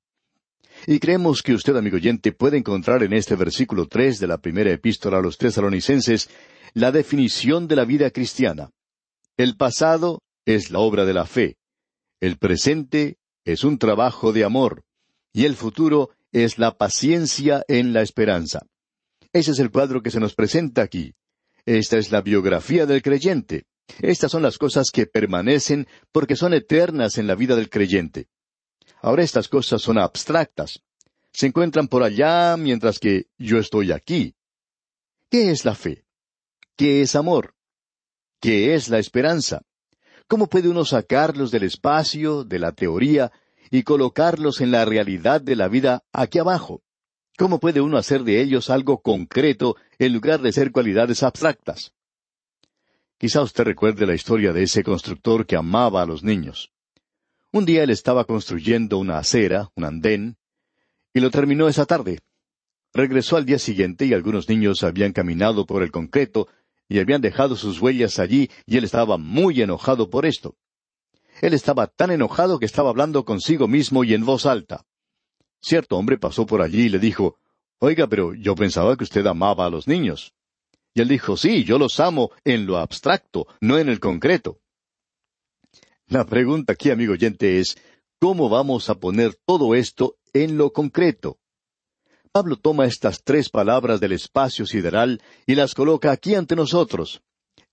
Y 0.86 0.98
creemos 0.98 1.42
que 1.42 1.54
usted, 1.54 1.74
amigo 1.76 1.96
oyente, 1.96 2.32
puede 2.32 2.58
encontrar 2.58 3.02
en 3.02 3.14
este 3.14 3.34
versículo 3.34 3.86
tres 3.86 4.18
de 4.18 4.26
la 4.26 4.38
primera 4.38 4.70
epístola 4.70 5.18
a 5.18 5.22
los 5.22 5.38
tesalonicenses 5.38 6.28
la 6.74 6.92
definición 6.92 7.68
de 7.68 7.76
la 7.76 7.86
vida 7.86 8.10
cristiana. 8.10 8.70
El 9.38 9.56
pasado 9.56 10.20
es 10.44 10.70
la 10.70 10.80
obra 10.80 11.06
de 11.06 11.14
la 11.14 11.24
fe. 11.24 11.56
El 12.20 12.36
presente 12.36 13.16
es 13.46 13.64
un 13.64 13.78
trabajo 13.78 14.32
de 14.32 14.44
amor. 14.44 14.84
Y 15.36 15.44
el 15.44 15.54
futuro 15.54 16.12
es 16.32 16.56
la 16.56 16.78
paciencia 16.78 17.62
en 17.68 17.92
la 17.92 18.00
esperanza. 18.00 18.66
Ese 19.34 19.50
es 19.50 19.58
el 19.58 19.70
cuadro 19.70 20.02
que 20.02 20.10
se 20.10 20.18
nos 20.18 20.34
presenta 20.34 20.80
aquí. 20.80 21.12
Esta 21.66 21.98
es 21.98 22.10
la 22.10 22.22
biografía 22.22 22.86
del 22.86 23.02
creyente. 23.02 23.66
Estas 24.00 24.32
son 24.32 24.42
las 24.42 24.56
cosas 24.56 24.90
que 24.90 25.04
permanecen 25.04 25.88
porque 26.10 26.36
son 26.36 26.54
eternas 26.54 27.18
en 27.18 27.26
la 27.26 27.34
vida 27.34 27.54
del 27.54 27.68
creyente. 27.68 28.30
Ahora 29.02 29.24
estas 29.24 29.48
cosas 29.48 29.82
son 29.82 29.98
abstractas. 29.98 30.82
Se 31.34 31.48
encuentran 31.48 31.88
por 31.88 32.02
allá 32.02 32.56
mientras 32.56 32.98
que 32.98 33.26
yo 33.36 33.58
estoy 33.58 33.92
aquí. 33.92 34.36
¿Qué 35.30 35.50
es 35.50 35.66
la 35.66 35.74
fe? 35.74 36.06
¿Qué 36.76 37.02
es 37.02 37.14
amor? 37.14 37.54
¿Qué 38.40 38.74
es 38.74 38.88
la 38.88 38.98
esperanza? 38.98 39.60
¿Cómo 40.28 40.46
puede 40.46 40.70
uno 40.70 40.86
sacarlos 40.86 41.50
del 41.50 41.64
espacio, 41.64 42.42
de 42.42 42.58
la 42.58 42.72
teoría, 42.72 43.30
y 43.70 43.82
colocarlos 43.82 44.60
en 44.60 44.70
la 44.70 44.84
realidad 44.84 45.40
de 45.40 45.56
la 45.56 45.68
vida 45.68 46.04
aquí 46.12 46.38
abajo? 46.38 46.82
¿Cómo 47.38 47.60
puede 47.60 47.80
uno 47.80 47.98
hacer 47.98 48.24
de 48.24 48.40
ellos 48.40 48.70
algo 48.70 49.02
concreto 49.02 49.76
en 49.98 50.12
lugar 50.12 50.40
de 50.40 50.52
ser 50.52 50.72
cualidades 50.72 51.22
abstractas? 51.22 51.92
Quizá 53.18 53.42
usted 53.42 53.64
recuerde 53.64 54.06
la 54.06 54.14
historia 54.14 54.52
de 54.52 54.62
ese 54.62 54.82
constructor 54.82 55.46
que 55.46 55.56
amaba 55.56 56.02
a 56.02 56.06
los 56.06 56.22
niños. 56.22 56.72
Un 57.52 57.64
día 57.64 57.82
él 57.82 57.90
estaba 57.90 58.24
construyendo 58.24 58.98
una 58.98 59.18
acera, 59.18 59.70
un 59.74 59.84
andén, 59.84 60.36
y 61.14 61.20
lo 61.20 61.30
terminó 61.30 61.68
esa 61.68 61.86
tarde. 61.86 62.20
Regresó 62.92 63.36
al 63.36 63.46
día 63.46 63.58
siguiente 63.58 64.06
y 64.06 64.12
algunos 64.12 64.48
niños 64.48 64.82
habían 64.82 65.12
caminado 65.12 65.66
por 65.66 65.82
el 65.82 65.90
concreto 65.90 66.48
y 66.88 66.98
habían 66.98 67.20
dejado 67.20 67.56
sus 67.56 67.80
huellas 67.80 68.18
allí 68.18 68.50
y 68.66 68.76
él 68.76 68.84
estaba 68.84 69.18
muy 69.18 69.60
enojado 69.60 70.10
por 70.10 70.26
esto. 70.26 70.56
Él 71.40 71.54
estaba 71.54 71.86
tan 71.86 72.10
enojado 72.10 72.58
que 72.58 72.66
estaba 72.66 72.90
hablando 72.90 73.24
consigo 73.24 73.68
mismo 73.68 74.04
y 74.04 74.14
en 74.14 74.24
voz 74.24 74.46
alta. 74.46 74.84
Cierto 75.60 75.96
hombre 75.96 76.18
pasó 76.18 76.46
por 76.46 76.62
allí 76.62 76.82
y 76.82 76.88
le 76.88 76.98
dijo, 76.98 77.38
Oiga, 77.78 78.06
pero 78.06 78.34
yo 78.34 78.54
pensaba 78.54 78.96
que 78.96 79.04
usted 79.04 79.26
amaba 79.26 79.66
a 79.66 79.70
los 79.70 79.86
niños. 79.86 80.32
Y 80.94 81.02
él 81.02 81.08
dijo, 81.08 81.36
sí, 81.36 81.64
yo 81.64 81.78
los 81.78 82.00
amo 82.00 82.30
en 82.44 82.66
lo 82.66 82.78
abstracto, 82.78 83.46
no 83.60 83.78
en 83.78 83.90
el 83.90 84.00
concreto. 84.00 84.60
La 86.06 86.24
pregunta 86.24 86.72
aquí, 86.72 86.90
amigo 86.90 87.12
oyente, 87.12 87.58
es, 87.58 87.76
¿cómo 88.18 88.48
vamos 88.48 88.88
a 88.88 88.94
poner 88.94 89.34
todo 89.44 89.74
esto 89.74 90.16
en 90.32 90.56
lo 90.56 90.72
concreto? 90.72 91.38
Pablo 92.32 92.56
toma 92.56 92.86
estas 92.86 93.22
tres 93.24 93.50
palabras 93.50 94.00
del 94.00 94.12
espacio 94.12 94.64
sideral 94.64 95.20
y 95.46 95.54
las 95.54 95.74
coloca 95.74 96.12
aquí 96.12 96.34
ante 96.34 96.56
nosotros. 96.56 97.22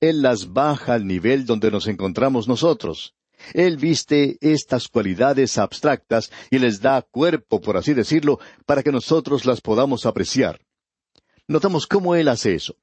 Él 0.02 0.22
las 0.22 0.52
baja 0.52 0.96
al 0.96 1.08
nivel 1.08 1.46
donde 1.46 1.72
nos 1.72 1.88
encontramos 1.88 2.50
nosotros. 2.50 3.16
Él 3.54 3.78
viste 3.78 4.38
estas 4.42 4.88
cualidades 4.88 5.58
abstractas 5.58 6.32
y 6.50 6.60
les 6.60 6.82
da 6.82 7.02
cuerpo, 7.02 7.60
por 7.62 7.78
así 7.78 7.94
decirlo, 7.94 8.40
para 8.66 8.84
que 8.84 8.92
nosotros 8.92 9.46
las 9.46 9.62
podamos 9.62 10.06
apreciar. 10.06 10.62
Notamos 11.48 11.88
cómo 11.88 12.16
Él 12.16 12.30
hace 12.30 12.56
eso. 12.56 12.78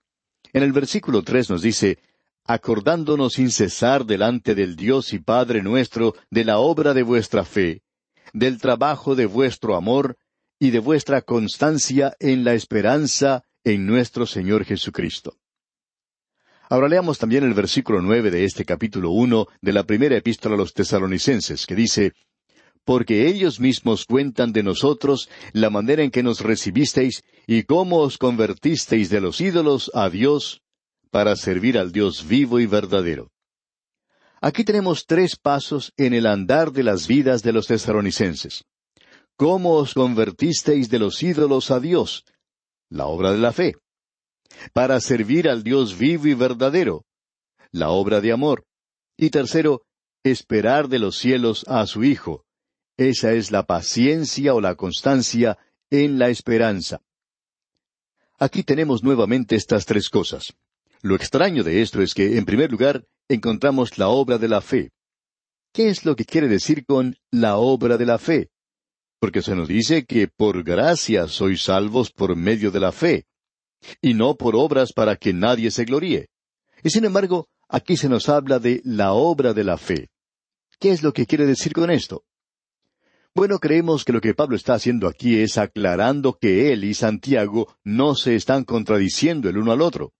En 0.53 0.63
el 0.63 0.73
versículo 0.73 1.23
tres 1.23 1.49
nos 1.49 1.63
dice, 1.63 1.99
acordándonos 2.45 3.35
sin 3.35 3.51
cesar 3.51 4.05
delante 4.05 4.55
del 4.55 4.77
Dios 4.77 5.13
y 5.13 5.19
Padre 5.19 5.63
nuestro 5.63 6.15
de 6.31 6.45
la 6.45 6.59
obra 6.59 6.95
de 6.95 7.03
vuestra 7.03 7.45
fe, 7.45 7.83
del 8.33 8.61
trabajo 8.61 9.15
de 9.15 9.27
vuestro 9.27 9.77
amor 9.77 10.17
y 10.59 10.71
de 10.71 10.79
vuestra 10.79 11.23
constancia 11.23 12.15
en 12.19 12.45
la 12.45 12.55
esperanza 12.55 13.45
en 13.65 13.87
nuestro 13.87 14.27
Señor 14.27 14.65
Jesucristo. 14.65 15.40
Ahora 16.73 16.89
leamos 16.89 17.19
también 17.19 17.43
el 17.43 17.53
versículo 17.53 18.01
nueve 18.01 18.31
de 18.31 18.45
este 18.45 18.65
capítulo 18.65 19.11
uno 19.11 19.49
de 19.61 19.73
la 19.73 19.83
primera 19.83 20.17
epístola 20.17 20.55
a 20.55 20.59
los 20.59 20.73
tesalonicenses, 20.73 21.67
que 21.67 21.75
dice 21.75 22.13
Porque 22.85 23.27
ellos 23.27 23.59
mismos 23.59 24.05
cuentan 24.05 24.53
de 24.53 24.63
nosotros 24.63 25.29
la 25.53 25.69
manera 25.69 26.05
en 26.05 26.13
que 26.13 26.23
nos 26.23 26.41
recibisteis 26.43 27.25
y 27.49 27.65
cómo 27.65 27.99
os 27.99 28.19
convertisteis 28.19 29.11
de 29.11 29.21
los 29.21 29.41
ídolos 29.41 29.91
a 29.95 30.11
Dios 30.11 30.63
para 31.11 31.35
servir 31.35 31.77
al 31.77 31.91
Dios 31.91 32.29
vivo 32.29 32.61
y 32.61 32.67
verdadero. 32.67 33.33
Aquí 34.41 34.63
tenemos 34.63 35.07
tres 35.07 35.35
pasos 35.35 35.93
en 35.97 36.15
el 36.15 36.25
andar 36.25 36.71
de 36.71 36.85
las 36.85 37.09
vidas 37.09 37.43
de 37.43 37.53
los 37.53 37.67
tesalonicenses. 37.67 38.63
¿Cómo 39.37 39.75
os 39.75 39.93
convertisteis 39.93 40.89
de 40.89 41.01
los 41.01 41.21
ídolos 41.21 41.73
a 41.73 41.81
Dios? 41.81 42.25
La 42.91 43.07
obra 43.07 43.33
de 43.33 43.39
la 43.39 43.53
fe 43.53 43.75
para 44.73 45.01
servir 45.01 45.49
al 45.49 45.63
Dios 45.63 45.99
vivo 45.99 46.27
y 46.27 46.35
verdadero, 46.35 47.05
la 47.73 47.91
obra 47.91 48.21
de 48.21 48.33
amor. 48.33 48.67
Y 49.17 49.31
tercero, 49.31 49.83
esperar 50.25 50.89
de 50.89 50.99
los 50.99 51.19
cielos 51.19 51.65
a 51.69 51.87
su 51.87 52.05
Hijo. 52.05 52.45
Esa 52.97 53.33
es 53.33 53.51
la 53.51 53.65
paciencia 53.65 54.55
o 54.55 54.61
la 54.61 54.75
constancia 54.75 55.59
en 55.91 56.19
la 56.19 56.29
esperanza. 56.29 57.01
Aquí 58.39 58.63
tenemos 58.63 59.03
nuevamente 59.03 59.57
estas 59.57 59.87
tres 59.87 60.09
cosas. 60.09 60.55
Lo 61.03 61.15
extraño 61.15 61.63
de 61.63 61.83
esto 61.83 62.03
es 62.03 62.15
que, 62.15 62.39
en 62.39 62.45
primer 62.45 62.71
lugar, 62.71 63.07
encontramos 63.29 63.99
la 63.99 64.09
obra 64.09 64.39
de 64.39 64.49
la 64.49 64.61
fe. 64.61 64.93
¿Qué 65.73 65.89
es 65.89 66.05
lo 66.05 66.17
que 66.17 66.25
quiere 66.25 66.49
decir 66.49 66.85
con 66.85 67.17
la 67.31 67.57
obra 67.57 67.97
de 67.97 68.07
la 68.07 68.19
fe? 68.19 68.51
Porque 69.19 69.43
se 69.43 69.55
nos 69.55 69.69
dice 69.69 70.05
que 70.05 70.29
por 70.29 70.63
gracia 70.63 71.29
sois 71.29 71.63
salvos 71.63 72.11
por 72.11 72.35
medio 72.37 72.71
de 72.71 72.81
la 72.81 72.93
fe 72.93 73.27
y 74.01 74.15
no 74.15 74.37
por 74.37 74.57
obras 74.57 74.93
para 74.93 75.17
que 75.17 75.33
nadie 75.33 75.71
se 75.71 75.85
gloríe. 75.85 76.29
Y 76.83 76.91
sin 76.91 77.05
embargo, 77.05 77.49
aquí 77.69 77.97
se 77.97 78.09
nos 78.09 78.29
habla 78.29 78.59
de 78.59 78.81
la 78.85 79.13
obra 79.13 79.53
de 79.53 79.65
la 79.65 79.79
fe. 79.79 80.11
¿Qué 80.79 80.91
es 80.91 81.03
lo 81.03 81.13
que 81.13 81.27
quiere 81.27 81.47
decir 81.47 81.73
con 81.73 81.91
esto? 81.91 82.25
Bueno, 83.35 83.59
creemos 83.59 84.05
que 84.05 84.13
lo 84.13 84.21
que 84.21 84.35
Pablo 84.35 84.57
está 84.57 84.75
haciendo 84.75 85.07
aquí 85.07 85.39
es 85.39 85.57
aclarando 85.57 86.39
que 86.39 86.73
él 86.73 86.85
y 86.85 86.95
Santiago 86.95 87.77
no 87.85 88.15
se 88.15 88.35
están 88.35 88.65
contradiciendo 88.65 89.49
el 89.49 89.59
uno 89.59 89.73
al 89.73 89.83
otro. 89.83 90.13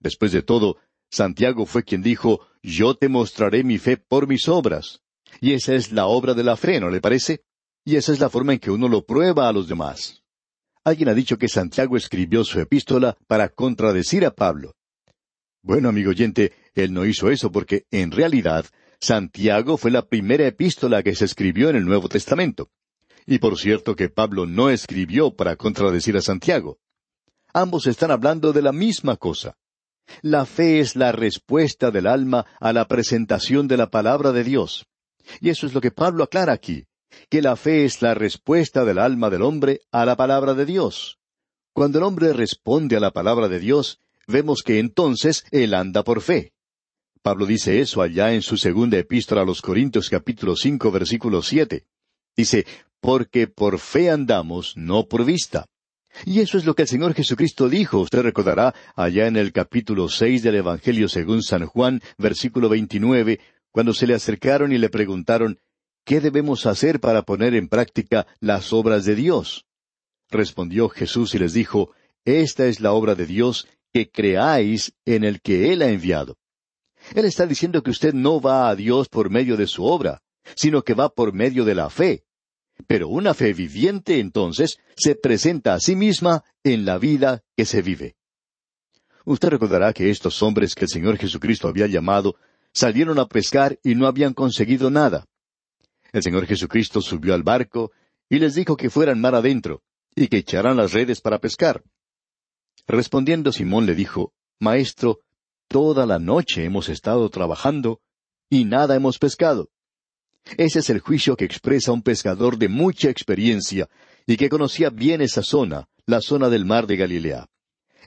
Después 0.00 0.32
de 0.32 0.42
todo, 0.42 0.78
Santiago 1.10 1.66
fue 1.66 1.84
quien 1.84 2.02
dijo, 2.02 2.40
Yo 2.62 2.94
te 2.94 3.08
mostraré 3.08 3.62
mi 3.62 3.78
fe 3.78 3.96
por 3.96 4.26
mis 4.26 4.48
obras. 4.48 5.02
Y 5.40 5.52
esa 5.52 5.74
es 5.74 5.92
la 5.92 6.06
obra 6.06 6.34
de 6.34 6.44
la 6.44 6.56
fe, 6.56 6.80
¿no 6.80 6.88
le 6.88 7.00
parece? 7.00 7.44
Y 7.84 7.96
esa 7.96 8.12
es 8.12 8.20
la 8.20 8.30
forma 8.30 8.54
en 8.54 8.58
que 8.58 8.70
uno 8.70 8.88
lo 8.88 9.04
prueba 9.04 9.48
a 9.48 9.52
los 9.52 9.68
demás. 9.68 10.24
Alguien 10.86 11.08
ha 11.08 11.14
dicho 11.14 11.36
que 11.36 11.48
Santiago 11.48 11.96
escribió 11.96 12.44
su 12.44 12.60
epístola 12.60 13.16
para 13.26 13.48
contradecir 13.48 14.24
a 14.24 14.30
Pablo. 14.30 14.76
Bueno, 15.60 15.88
amigo 15.88 16.10
oyente, 16.10 16.52
él 16.76 16.92
no 16.92 17.04
hizo 17.04 17.28
eso 17.28 17.50
porque, 17.50 17.86
en 17.90 18.12
realidad, 18.12 18.66
Santiago 19.00 19.78
fue 19.78 19.90
la 19.90 20.06
primera 20.06 20.46
epístola 20.46 21.02
que 21.02 21.16
se 21.16 21.24
escribió 21.24 21.70
en 21.70 21.74
el 21.74 21.86
Nuevo 21.86 22.08
Testamento. 22.08 22.70
Y 23.26 23.40
por 23.40 23.58
cierto 23.58 23.96
que 23.96 24.10
Pablo 24.10 24.46
no 24.46 24.70
escribió 24.70 25.34
para 25.34 25.56
contradecir 25.56 26.16
a 26.16 26.22
Santiago. 26.22 26.78
Ambos 27.52 27.88
están 27.88 28.12
hablando 28.12 28.52
de 28.52 28.62
la 28.62 28.70
misma 28.70 29.16
cosa. 29.16 29.56
La 30.22 30.46
fe 30.46 30.78
es 30.78 30.94
la 30.94 31.10
respuesta 31.10 31.90
del 31.90 32.06
alma 32.06 32.46
a 32.60 32.72
la 32.72 32.86
presentación 32.86 33.66
de 33.66 33.76
la 33.76 33.90
palabra 33.90 34.30
de 34.30 34.44
Dios. 34.44 34.86
Y 35.40 35.48
eso 35.48 35.66
es 35.66 35.74
lo 35.74 35.80
que 35.80 35.90
Pablo 35.90 36.22
aclara 36.22 36.52
aquí 36.52 36.86
que 37.28 37.42
la 37.42 37.56
fe 37.56 37.84
es 37.84 38.02
la 38.02 38.14
respuesta 38.14 38.84
del 38.84 38.98
alma 38.98 39.30
del 39.30 39.42
hombre 39.42 39.80
a 39.92 40.04
la 40.04 40.16
palabra 40.16 40.54
de 40.54 40.66
Dios. 40.66 41.18
Cuando 41.72 41.98
el 41.98 42.04
hombre 42.04 42.32
responde 42.32 42.96
a 42.96 43.00
la 43.00 43.10
palabra 43.10 43.48
de 43.48 43.58
Dios, 43.58 44.00
vemos 44.26 44.62
que 44.62 44.78
entonces 44.78 45.44
él 45.50 45.74
anda 45.74 46.02
por 46.04 46.20
fe. 46.20 46.52
Pablo 47.22 47.44
dice 47.44 47.80
eso 47.80 48.02
allá 48.02 48.32
en 48.32 48.42
su 48.42 48.56
segunda 48.56 48.98
epístola 48.98 49.42
a 49.42 49.44
los 49.44 49.60
Corintios 49.60 50.08
capítulo 50.08 50.56
cinco 50.56 50.90
versículo 50.90 51.42
siete. 51.42 51.84
Dice, 52.36 52.66
porque 53.00 53.46
por 53.46 53.78
fe 53.78 54.10
andamos, 54.10 54.76
no 54.76 55.06
por 55.06 55.24
vista. 55.24 55.66
Y 56.24 56.40
eso 56.40 56.56
es 56.56 56.64
lo 56.64 56.74
que 56.74 56.82
el 56.82 56.88
Señor 56.88 57.14
Jesucristo 57.14 57.68
dijo, 57.68 57.98
usted 57.98 58.22
recordará, 58.22 58.74
allá 58.94 59.26
en 59.26 59.36
el 59.36 59.52
capítulo 59.52 60.08
seis 60.08 60.42
del 60.42 60.54
Evangelio 60.54 61.08
según 61.08 61.42
San 61.42 61.66
Juan, 61.66 62.00
versículo 62.16 62.68
veintinueve, 62.68 63.40
cuando 63.70 63.92
se 63.92 64.06
le 64.06 64.14
acercaron 64.14 64.72
y 64.72 64.78
le 64.78 64.88
preguntaron, 64.88 65.60
¿Qué 66.06 66.20
debemos 66.20 66.66
hacer 66.66 67.00
para 67.00 67.22
poner 67.22 67.56
en 67.56 67.66
práctica 67.66 68.28
las 68.38 68.72
obras 68.72 69.04
de 69.04 69.16
Dios? 69.16 69.66
Respondió 70.30 70.88
Jesús 70.88 71.34
y 71.34 71.40
les 71.40 71.52
dijo, 71.52 71.90
Esta 72.24 72.66
es 72.66 72.78
la 72.78 72.92
obra 72.92 73.16
de 73.16 73.26
Dios, 73.26 73.66
que 73.92 74.08
creáis 74.08 74.94
en 75.04 75.24
el 75.24 75.40
que 75.40 75.72
Él 75.72 75.82
ha 75.82 75.88
enviado. 75.88 76.38
Él 77.12 77.24
está 77.24 77.44
diciendo 77.44 77.82
que 77.82 77.90
usted 77.90 78.14
no 78.14 78.40
va 78.40 78.68
a 78.68 78.76
Dios 78.76 79.08
por 79.08 79.30
medio 79.30 79.56
de 79.56 79.66
su 79.66 79.84
obra, 79.84 80.22
sino 80.54 80.82
que 80.82 80.94
va 80.94 81.08
por 81.08 81.32
medio 81.32 81.64
de 81.64 81.74
la 81.74 81.90
fe. 81.90 82.22
Pero 82.86 83.08
una 83.08 83.34
fe 83.34 83.52
viviente 83.52 84.20
entonces 84.20 84.78
se 84.96 85.16
presenta 85.16 85.74
a 85.74 85.80
sí 85.80 85.96
misma 85.96 86.44
en 86.62 86.84
la 86.84 86.98
vida 86.98 87.42
que 87.56 87.64
se 87.64 87.82
vive. 87.82 88.14
Usted 89.24 89.48
recordará 89.48 89.92
que 89.92 90.08
estos 90.10 90.40
hombres 90.40 90.76
que 90.76 90.84
el 90.84 90.88
Señor 90.88 91.16
Jesucristo 91.16 91.66
había 91.66 91.88
llamado 91.88 92.36
salieron 92.72 93.18
a 93.18 93.26
pescar 93.26 93.80
y 93.82 93.96
no 93.96 94.06
habían 94.06 94.34
conseguido 94.34 94.88
nada. 94.88 95.26
El 96.16 96.22
Señor 96.22 96.46
Jesucristo 96.46 97.02
subió 97.02 97.34
al 97.34 97.42
barco 97.42 97.92
y 98.30 98.38
les 98.38 98.54
dijo 98.54 98.74
que 98.74 98.88
fueran 98.88 99.20
mar 99.20 99.34
adentro 99.34 99.82
y 100.14 100.28
que 100.28 100.38
echaran 100.38 100.78
las 100.78 100.94
redes 100.94 101.20
para 101.20 101.40
pescar. 101.40 101.84
Respondiendo 102.86 103.52
Simón 103.52 103.84
le 103.84 103.94
dijo, 103.94 104.32
Maestro, 104.58 105.20
toda 105.68 106.06
la 106.06 106.18
noche 106.18 106.64
hemos 106.64 106.88
estado 106.88 107.28
trabajando 107.28 108.00
y 108.48 108.64
nada 108.64 108.96
hemos 108.96 109.18
pescado. 109.18 109.68
Ese 110.56 110.78
es 110.78 110.88
el 110.88 111.00
juicio 111.00 111.36
que 111.36 111.44
expresa 111.44 111.92
un 111.92 112.00
pescador 112.00 112.56
de 112.56 112.70
mucha 112.70 113.10
experiencia 113.10 113.86
y 114.26 114.38
que 114.38 114.48
conocía 114.48 114.88
bien 114.88 115.20
esa 115.20 115.42
zona, 115.42 115.86
la 116.06 116.22
zona 116.22 116.48
del 116.48 116.64
mar 116.64 116.86
de 116.86 116.96
Galilea. 116.96 117.46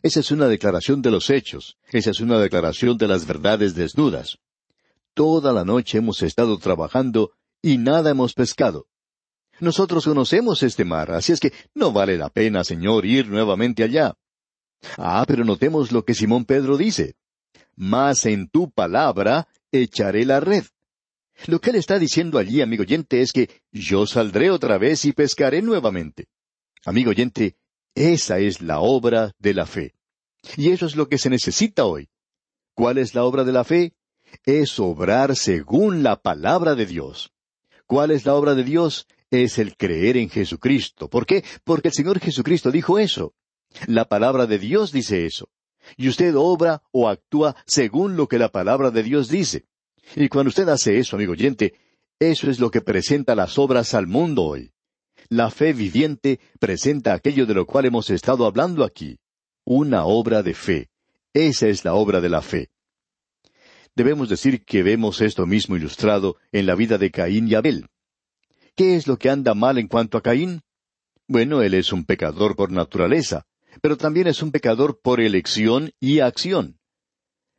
Esa 0.02 0.22
es 0.22 0.32
una 0.32 0.48
declaración 0.48 1.04
de 1.04 1.12
los 1.12 1.30
hechos, 1.30 1.78
esa 1.92 2.10
es 2.10 2.22
una 2.22 2.40
declaración 2.40 2.98
de 2.98 3.08
las 3.08 3.28
verdades 3.28 3.76
desnudas. 3.76 4.40
Toda 5.14 5.54
la 5.54 5.64
noche 5.64 6.00
hemos 6.00 6.24
estado 6.24 6.58
trabajando 6.58 7.34
y 7.62 7.78
nada 7.78 8.12
hemos 8.12 8.34
pescado. 8.34 8.88
Nosotros 9.60 10.06
conocemos 10.06 10.64
este 10.64 10.86
mar, 10.86 11.12
así 11.12 11.34
es 11.34 11.40
que 11.40 11.54
no 11.74 11.92
vale 11.92 12.18
la 12.18 12.30
pena, 12.30 12.64
Señor, 12.64 13.06
ir 13.06 13.28
nuevamente 13.28 13.84
allá. 13.84 14.16
Ah, 14.98 15.26
pero 15.28 15.44
notemos 15.44 15.92
lo 15.92 16.06
que 16.06 16.14
Simón 16.14 16.46
Pedro 16.46 16.78
dice. 16.78 17.16
Mas 17.76 18.26
en 18.26 18.50
tu 18.50 18.72
palabra 18.72 19.48
echaré 19.72 20.26
la 20.26 20.40
red. 20.40 20.64
Lo 21.48 21.60
que 21.60 21.70
él 21.70 21.78
está 21.78 22.00
diciendo 22.00 22.38
allí, 22.38 22.62
amigo 22.62 22.84
oyente, 22.84 23.22
es 23.22 23.32
que 23.32 23.50
yo 23.72 24.06
saldré 24.06 24.50
otra 24.52 24.78
vez 24.78 25.06
y 25.06 25.14
pescaré 25.14 25.62
nuevamente. 25.62 26.28
Amigo 26.86 27.12
oyente, 27.12 27.58
esa 27.96 28.40
es 28.40 28.62
la 28.62 28.80
obra 28.80 29.34
de 29.40 29.54
la 29.54 29.66
fe. 29.66 29.94
Y 30.58 30.72
eso 30.72 30.86
es 30.86 30.96
lo 30.96 31.08
que 31.08 31.18
se 31.18 31.30
necesita 31.30 31.86
hoy. 31.86 32.10
¿Cuál 32.74 32.98
es 32.98 33.14
la 33.14 33.24
obra 33.24 33.44
de 33.44 33.52
la 33.52 33.64
fe? 33.64 33.94
Es 34.46 34.80
obrar 34.80 35.36
según 35.36 36.04
la 36.04 36.22
palabra 36.22 36.76
de 36.76 36.86
Dios. 36.86 37.32
¿Cuál 37.90 38.12
es 38.12 38.24
la 38.24 38.36
obra 38.36 38.54
de 38.54 38.64
Dios? 38.64 39.08
Es 39.32 39.58
el 39.58 39.76
creer 39.76 40.16
en 40.16 40.30
Jesucristo. 40.30 41.10
¿Por 41.10 41.26
qué? 41.26 41.44
Porque 41.64 41.88
el 41.88 41.94
Señor 41.96 42.20
Jesucristo 42.20 42.70
dijo 42.70 43.00
eso. 43.00 43.34
La 43.88 44.06
palabra 44.06 44.46
de 44.46 44.60
Dios 44.60 44.92
dice 44.92 45.26
eso. 45.26 45.50
Y 45.98 46.08
usted 46.08 46.36
obra 46.36 46.84
o 46.92 47.10
actúa 47.10 47.56
según 47.66 48.16
lo 48.16 48.28
que 48.28 48.38
la 48.38 48.50
palabra 48.50 48.92
de 48.92 49.02
Dios 49.02 49.28
dice. 49.28 49.66
Y 50.16 50.30
cuando 50.30 50.50
usted 50.50 50.70
hace 50.70 51.00
eso, 51.00 51.16
amigo 51.16 51.32
oyente, 51.32 51.74
eso 52.20 52.52
es 52.52 52.60
lo 52.60 52.70
que 52.70 52.82
presenta 52.82 53.34
las 53.34 53.58
obras 53.58 53.96
al 53.96 54.06
mundo 54.06 54.44
hoy. 54.44 54.72
La 55.28 55.50
fe 55.50 55.74
viviente 55.74 56.40
presenta 56.60 57.16
aquello 57.16 57.48
de 57.48 57.56
lo 57.56 57.66
cual 57.66 57.86
hemos 57.86 58.12
estado 58.12 58.46
hablando 58.46 58.84
aquí. 58.84 59.18
Una 59.66 60.06
obra 60.06 60.44
de 60.44 60.54
fe. 60.54 60.92
Esa 61.34 61.68
es 61.68 61.84
la 61.84 61.96
obra 61.96 62.22
de 62.22 62.30
la 62.30 62.44
fe. 62.44 62.70
Debemos 64.00 64.30
decir 64.30 64.64
que 64.64 64.82
vemos 64.82 65.20
esto 65.20 65.46
mismo 65.46 65.76
ilustrado 65.76 66.38
en 66.54 66.66
la 66.68 66.76
vida 66.76 66.98
de 66.98 67.12
Caín 67.12 67.50
y 67.50 67.56
Abel. 67.56 67.88
¿Qué 68.74 68.96
es 68.96 69.08
lo 69.08 69.18
que 69.18 69.30
anda 69.30 69.54
mal 69.54 69.78
en 69.78 69.90
cuanto 69.90 70.18
a 70.18 70.22
Caín? 70.22 70.62
Bueno, 71.28 71.62
él 71.64 71.74
es 71.74 71.92
un 71.92 72.06
pecador 72.06 72.56
por 72.56 72.72
naturaleza, 72.72 73.46
pero 73.82 73.98
también 73.98 74.28
es 74.28 74.42
un 74.42 74.54
pecador 74.54 75.02
por 75.04 75.20
elección 75.20 75.92
y 76.00 76.22
acción. 76.22 76.80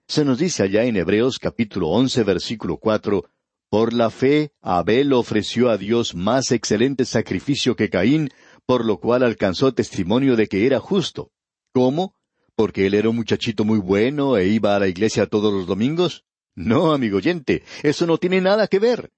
Se 0.08 0.24
nos 0.24 0.38
dice 0.38 0.62
allá 0.62 0.84
en 0.84 0.96
Hebreos 0.96 1.38
capítulo 1.38 1.88
once 1.88 2.24
versículo 2.24 2.78
cuatro, 2.78 3.26
Por 3.68 3.92
la 3.92 4.08
fe 4.08 4.54
Abel 4.62 5.12
ofreció 5.12 5.68
a 5.68 5.76
Dios 5.76 6.14
más 6.14 6.52
excelente 6.52 7.04
sacrificio 7.04 7.76
que 7.76 7.90
Caín, 7.90 8.30
por 8.64 8.86
lo 8.86 8.98
cual 8.98 9.24
alcanzó 9.24 9.74
testimonio 9.74 10.36
de 10.36 10.46
que 10.46 10.64
era 10.64 10.80
justo. 10.80 11.32
¿Cómo? 11.74 12.14
¿Porque 12.54 12.86
él 12.86 12.94
era 12.94 13.10
un 13.10 13.16
muchachito 13.16 13.66
muy 13.66 13.78
bueno 13.78 14.38
e 14.38 14.46
iba 14.46 14.74
a 14.74 14.78
la 14.78 14.88
iglesia 14.88 15.26
todos 15.26 15.52
los 15.52 15.66
domingos? 15.66 16.24
No, 16.60 16.92
amigo 16.92 17.16
oyente, 17.16 17.62
eso 17.82 18.06
no 18.06 18.18
tiene 18.18 18.42
nada 18.42 18.68
que 18.68 18.78
ver. 18.78 19.10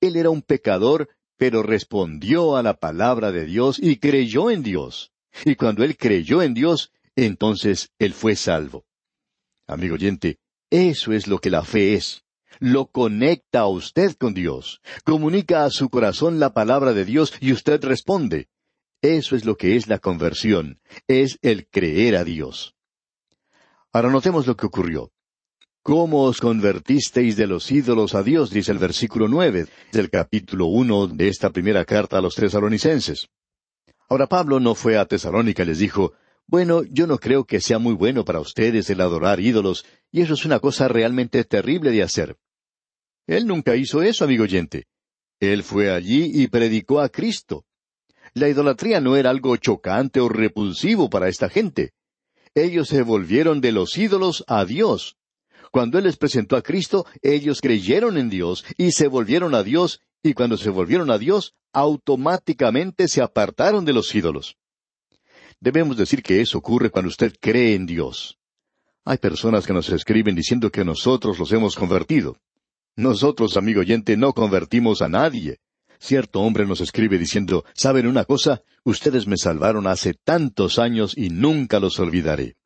Él 0.00 0.14
era 0.14 0.30
un 0.30 0.42
pecador, 0.42 1.08
pero 1.36 1.64
respondió 1.64 2.56
a 2.56 2.62
la 2.62 2.74
palabra 2.74 3.32
de 3.32 3.46
Dios 3.46 3.80
y 3.82 3.96
creyó 3.96 4.48
en 4.48 4.62
Dios. 4.62 5.10
Y 5.44 5.56
cuando 5.56 5.82
él 5.82 5.96
creyó 5.96 6.40
en 6.40 6.54
Dios, 6.54 6.92
entonces 7.16 7.90
él 7.98 8.12
fue 8.12 8.36
salvo. 8.36 8.86
Amigo 9.66 9.94
oyente, 9.94 10.38
eso 10.70 11.12
es 11.12 11.26
lo 11.26 11.40
que 11.40 11.50
la 11.50 11.64
fe 11.64 11.94
es. 11.94 12.22
Lo 12.60 12.86
conecta 12.86 13.60
a 13.60 13.66
usted 13.66 14.14
con 14.14 14.32
Dios. 14.32 14.80
Comunica 15.04 15.64
a 15.64 15.70
su 15.70 15.90
corazón 15.90 16.38
la 16.38 16.54
palabra 16.54 16.92
de 16.92 17.04
Dios 17.04 17.32
y 17.40 17.50
usted 17.50 17.82
responde. 17.82 18.46
Eso 19.02 19.34
es 19.34 19.44
lo 19.44 19.56
que 19.56 19.74
es 19.74 19.88
la 19.88 19.98
conversión. 19.98 20.78
Es 21.08 21.40
el 21.42 21.66
creer 21.66 22.14
a 22.14 22.22
Dios. 22.22 22.76
Ahora 23.92 24.10
notemos 24.10 24.46
lo 24.46 24.56
que 24.56 24.66
ocurrió. 24.66 25.10
¿Cómo 25.84 26.22
os 26.22 26.40
convertisteis 26.40 27.36
de 27.36 27.46
los 27.46 27.70
ídolos 27.70 28.14
a 28.14 28.22
Dios? 28.22 28.48
dice 28.48 28.72
el 28.72 28.78
versículo 28.78 29.28
nueve 29.28 29.66
del 29.92 30.08
capítulo 30.08 30.64
uno 30.64 31.06
de 31.06 31.28
esta 31.28 31.50
primera 31.50 31.84
carta 31.84 32.16
a 32.16 32.22
los 32.22 32.34
tesalonicenses. 32.36 33.28
Ahora 34.08 34.26
Pablo 34.26 34.60
no 34.60 34.74
fue 34.74 34.96
a 34.96 35.04
Tesalónica 35.04 35.62
y 35.62 35.66
les 35.66 35.78
dijo, 35.78 36.14
bueno, 36.46 36.84
yo 36.84 37.06
no 37.06 37.18
creo 37.18 37.44
que 37.44 37.60
sea 37.60 37.78
muy 37.78 37.92
bueno 37.92 38.24
para 38.24 38.40
ustedes 38.40 38.88
el 38.88 39.02
adorar 39.02 39.40
ídolos, 39.40 39.84
y 40.10 40.22
eso 40.22 40.32
es 40.32 40.46
una 40.46 40.58
cosa 40.58 40.88
realmente 40.88 41.44
terrible 41.44 41.90
de 41.90 42.02
hacer. 42.02 42.38
Él 43.26 43.46
nunca 43.46 43.76
hizo 43.76 44.00
eso, 44.00 44.24
amigo 44.24 44.44
oyente. 44.44 44.86
Él 45.38 45.62
fue 45.62 45.92
allí 45.92 46.30
y 46.32 46.46
predicó 46.46 47.02
a 47.02 47.10
Cristo. 47.10 47.66
La 48.32 48.48
idolatría 48.48 49.02
no 49.02 49.16
era 49.16 49.28
algo 49.28 49.54
chocante 49.58 50.20
o 50.20 50.30
repulsivo 50.30 51.10
para 51.10 51.28
esta 51.28 51.50
gente. 51.50 51.92
Ellos 52.54 52.88
se 52.88 53.02
volvieron 53.02 53.60
de 53.60 53.72
los 53.72 53.98
ídolos 53.98 54.44
a 54.48 54.64
Dios. 54.64 55.18
Cuando 55.74 55.98
Él 55.98 56.04
les 56.04 56.16
presentó 56.16 56.54
a 56.54 56.62
Cristo, 56.62 57.04
ellos 57.20 57.60
creyeron 57.60 58.16
en 58.16 58.30
Dios 58.30 58.64
y 58.76 58.92
se 58.92 59.08
volvieron 59.08 59.56
a 59.56 59.64
Dios 59.64 60.00
y 60.22 60.32
cuando 60.32 60.56
se 60.56 60.70
volvieron 60.70 61.10
a 61.10 61.18
Dios, 61.18 61.56
automáticamente 61.72 63.08
se 63.08 63.20
apartaron 63.20 63.84
de 63.84 63.92
los 63.92 64.14
ídolos. 64.14 64.56
Debemos 65.58 65.96
decir 65.96 66.22
que 66.22 66.40
eso 66.40 66.58
ocurre 66.58 66.90
cuando 66.90 67.08
usted 67.08 67.34
cree 67.40 67.74
en 67.74 67.86
Dios. 67.86 68.38
Hay 69.04 69.18
personas 69.18 69.66
que 69.66 69.72
nos 69.72 69.88
escriben 69.88 70.36
diciendo 70.36 70.70
que 70.70 70.84
nosotros 70.84 71.40
los 71.40 71.50
hemos 71.50 71.74
convertido. 71.74 72.36
Nosotros, 72.94 73.56
amigo 73.56 73.80
oyente, 73.80 74.16
no 74.16 74.32
convertimos 74.32 75.02
a 75.02 75.08
nadie. 75.08 75.58
Cierto 75.98 76.40
hombre 76.42 76.66
nos 76.66 76.82
escribe 76.82 77.18
diciendo, 77.18 77.64
¿saben 77.74 78.06
una 78.06 78.24
cosa? 78.24 78.62
Ustedes 78.84 79.26
me 79.26 79.36
salvaron 79.36 79.88
hace 79.88 80.14
tantos 80.14 80.78
años 80.78 81.18
y 81.18 81.30
nunca 81.30 81.80
los 81.80 81.98
olvidaré. 81.98 82.58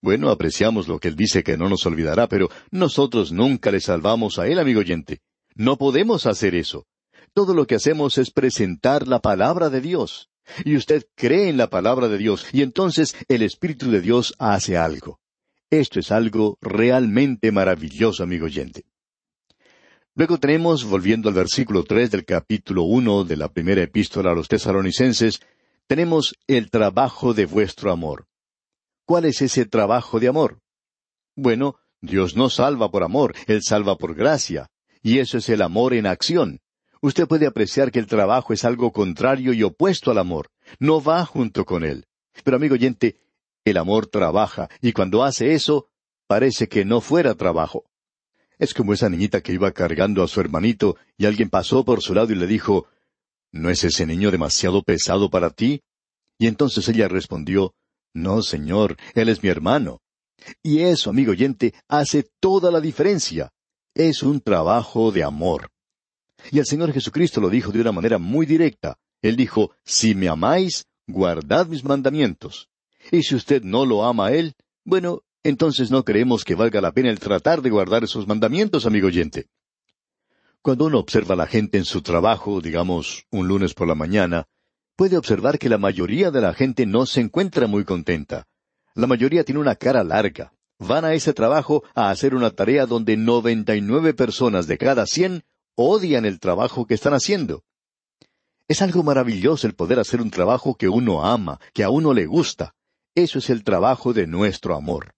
Bueno, 0.00 0.30
apreciamos 0.30 0.86
lo 0.86 1.00
que 1.00 1.08
él 1.08 1.16
dice 1.16 1.42
que 1.42 1.56
no 1.56 1.68
nos 1.68 1.84
olvidará, 1.84 2.28
pero 2.28 2.48
nosotros 2.70 3.32
nunca 3.32 3.70
le 3.70 3.80
salvamos 3.80 4.38
a 4.38 4.46
él, 4.46 4.58
amigo 4.58 4.80
oyente. 4.80 5.20
No 5.54 5.76
podemos 5.76 6.26
hacer 6.26 6.54
eso. 6.54 6.86
Todo 7.34 7.52
lo 7.52 7.66
que 7.66 7.74
hacemos 7.74 8.16
es 8.16 8.30
presentar 8.30 9.08
la 9.08 9.20
palabra 9.20 9.70
de 9.70 9.80
Dios. 9.80 10.30
Y 10.64 10.76
usted 10.76 11.04
cree 11.14 11.48
en 11.48 11.56
la 11.56 11.68
palabra 11.68 12.08
de 12.08 12.16
Dios, 12.16 12.46
y 12.52 12.62
entonces 12.62 13.16
el 13.28 13.42
Espíritu 13.42 13.90
de 13.90 14.00
Dios 14.00 14.34
hace 14.38 14.76
algo. 14.76 15.20
Esto 15.68 16.00
es 16.00 16.10
algo 16.10 16.56
realmente 16.62 17.52
maravilloso, 17.52 18.22
amigo 18.22 18.46
oyente. 18.46 18.84
Luego 20.14 20.38
tenemos, 20.38 20.84
volviendo 20.84 21.28
al 21.28 21.34
versículo 21.34 21.84
tres 21.84 22.10
del 22.10 22.24
capítulo 22.24 22.84
uno 22.84 23.24
de 23.24 23.36
la 23.36 23.48
primera 23.48 23.82
epístola 23.82 24.30
a 24.30 24.34
los 24.34 24.48
tesalonicenses, 24.48 25.40
tenemos 25.86 26.34
el 26.46 26.70
trabajo 26.70 27.34
de 27.34 27.46
vuestro 27.46 27.92
amor. 27.92 28.27
¿Cuál 29.08 29.24
es 29.24 29.40
ese 29.40 29.64
trabajo 29.64 30.20
de 30.20 30.28
amor? 30.28 30.60
Bueno, 31.34 31.76
Dios 32.02 32.36
no 32.36 32.50
salva 32.50 32.90
por 32.90 33.02
amor, 33.02 33.34
Él 33.46 33.62
salva 33.62 33.96
por 33.96 34.14
gracia. 34.14 34.68
Y 35.02 35.18
eso 35.18 35.38
es 35.38 35.48
el 35.48 35.62
amor 35.62 35.94
en 35.94 36.04
acción. 36.04 36.60
Usted 37.00 37.26
puede 37.26 37.46
apreciar 37.46 37.90
que 37.90 38.00
el 38.00 38.06
trabajo 38.06 38.52
es 38.52 38.66
algo 38.66 38.92
contrario 38.92 39.54
y 39.54 39.62
opuesto 39.62 40.10
al 40.10 40.18
amor. 40.18 40.50
No 40.78 41.02
va 41.02 41.24
junto 41.24 41.64
con 41.64 41.84
él. 41.84 42.04
Pero 42.44 42.58
amigo 42.58 42.74
oyente, 42.74 43.16
el 43.64 43.78
amor 43.78 44.08
trabaja, 44.08 44.68
y 44.82 44.92
cuando 44.92 45.24
hace 45.24 45.54
eso, 45.54 45.88
parece 46.26 46.68
que 46.68 46.84
no 46.84 47.00
fuera 47.00 47.34
trabajo. 47.34 47.86
Es 48.58 48.74
como 48.74 48.92
esa 48.92 49.08
niñita 49.08 49.40
que 49.40 49.54
iba 49.54 49.72
cargando 49.72 50.22
a 50.22 50.28
su 50.28 50.38
hermanito 50.38 50.98
y 51.16 51.24
alguien 51.24 51.48
pasó 51.48 51.82
por 51.82 52.02
su 52.02 52.12
lado 52.12 52.30
y 52.34 52.36
le 52.36 52.46
dijo, 52.46 52.88
¿No 53.52 53.70
es 53.70 53.84
ese 53.84 54.04
niño 54.04 54.30
demasiado 54.30 54.82
pesado 54.82 55.30
para 55.30 55.48
ti? 55.48 55.80
Y 56.38 56.46
entonces 56.46 56.86
ella 56.90 57.08
respondió, 57.08 57.74
No, 58.18 58.42
señor, 58.42 58.96
él 59.14 59.28
es 59.28 59.42
mi 59.42 59.48
hermano. 59.48 60.00
Y 60.62 60.80
eso, 60.80 61.10
amigo 61.10 61.32
oyente, 61.32 61.74
hace 61.88 62.28
toda 62.40 62.70
la 62.70 62.80
diferencia 62.80 63.52
es 63.94 64.22
un 64.22 64.40
trabajo 64.40 65.12
de 65.12 65.24
amor. 65.24 65.70
Y 66.50 66.58
el 66.58 66.66
Señor 66.66 66.92
Jesucristo 66.92 67.40
lo 67.40 67.50
dijo 67.50 67.72
de 67.72 67.80
una 67.80 67.92
manera 67.92 68.18
muy 68.18 68.46
directa. 68.46 68.98
Él 69.22 69.36
dijo, 69.36 69.72
si 69.84 70.14
me 70.14 70.28
amáis, 70.28 70.86
guardad 71.06 71.66
mis 71.66 71.84
mandamientos. 71.84 72.68
Y 73.10 73.22
si 73.22 73.34
usted 73.34 73.62
no 73.62 73.84
lo 73.84 74.04
ama 74.04 74.26
a 74.26 74.32
Él, 74.32 74.54
bueno, 74.84 75.22
entonces 75.42 75.90
no 75.90 76.04
creemos 76.04 76.44
que 76.44 76.54
valga 76.54 76.80
la 76.80 76.92
pena 76.92 77.10
el 77.10 77.18
tratar 77.18 77.62
de 77.62 77.70
guardar 77.70 78.04
esos 78.04 78.26
mandamientos, 78.26 78.86
amigo 78.86 79.08
oyente. 79.08 79.46
Cuando 80.62 80.86
uno 80.86 80.98
observa 80.98 81.34
a 81.34 81.38
la 81.38 81.46
gente 81.46 81.78
en 81.78 81.84
su 81.84 82.02
trabajo, 82.02 82.60
digamos, 82.60 83.24
un 83.30 83.48
lunes 83.48 83.74
por 83.74 83.88
la 83.88 83.94
mañana, 83.94 84.46
puede 84.98 85.16
observar 85.16 85.60
que 85.60 85.68
la 85.68 85.78
mayoría 85.78 86.32
de 86.32 86.40
la 86.40 86.52
gente 86.54 86.84
no 86.84 87.06
se 87.06 87.20
encuentra 87.20 87.68
muy 87.68 87.84
contenta. 87.84 88.48
La 88.96 89.06
mayoría 89.06 89.44
tiene 89.44 89.60
una 89.60 89.76
cara 89.76 90.02
larga, 90.02 90.52
van 90.76 91.04
a 91.04 91.14
ese 91.14 91.32
trabajo 91.32 91.84
a 91.94 92.10
hacer 92.10 92.34
una 92.34 92.50
tarea 92.50 92.84
donde 92.84 93.16
noventa 93.16 93.76
y 93.76 93.80
nueve 93.80 94.12
personas 94.12 94.66
de 94.66 94.76
cada 94.76 95.06
cien 95.06 95.44
odian 95.76 96.24
el 96.24 96.40
trabajo 96.40 96.84
que 96.84 96.94
están 96.94 97.14
haciendo. 97.14 97.62
Es 98.66 98.82
algo 98.82 99.04
maravilloso 99.04 99.68
el 99.68 99.76
poder 99.76 100.00
hacer 100.00 100.20
un 100.20 100.32
trabajo 100.32 100.74
que 100.74 100.88
uno 100.88 101.24
ama, 101.24 101.60
que 101.72 101.84
a 101.84 101.90
uno 101.90 102.12
le 102.12 102.26
gusta. 102.26 102.74
Eso 103.14 103.38
es 103.38 103.50
el 103.50 103.62
trabajo 103.62 104.12
de 104.12 104.26
nuestro 104.26 104.74
amor. 104.74 105.14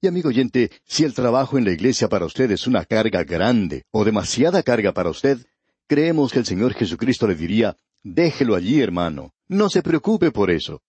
Y 0.00 0.06
amigo 0.06 0.30
oyente, 0.30 0.70
si 0.86 1.04
el 1.04 1.12
trabajo 1.12 1.58
en 1.58 1.66
la 1.66 1.72
iglesia 1.72 2.08
para 2.08 2.24
usted 2.24 2.50
es 2.50 2.66
una 2.66 2.86
carga 2.86 3.24
grande 3.24 3.84
o 3.90 4.06
demasiada 4.06 4.62
carga 4.62 4.92
para 4.92 5.10
usted, 5.10 5.36
creemos 5.86 6.32
que 6.32 6.38
el 6.38 6.46
Señor 6.46 6.72
Jesucristo 6.72 7.26
le 7.28 7.34
diría, 7.34 7.76
déjelo 8.02 8.54
allí, 8.54 8.80
hermano, 8.80 9.32
no 9.48 9.68
se 9.68 9.82
preocupe 9.82 10.30
por 10.30 10.50
eso. 10.50 10.82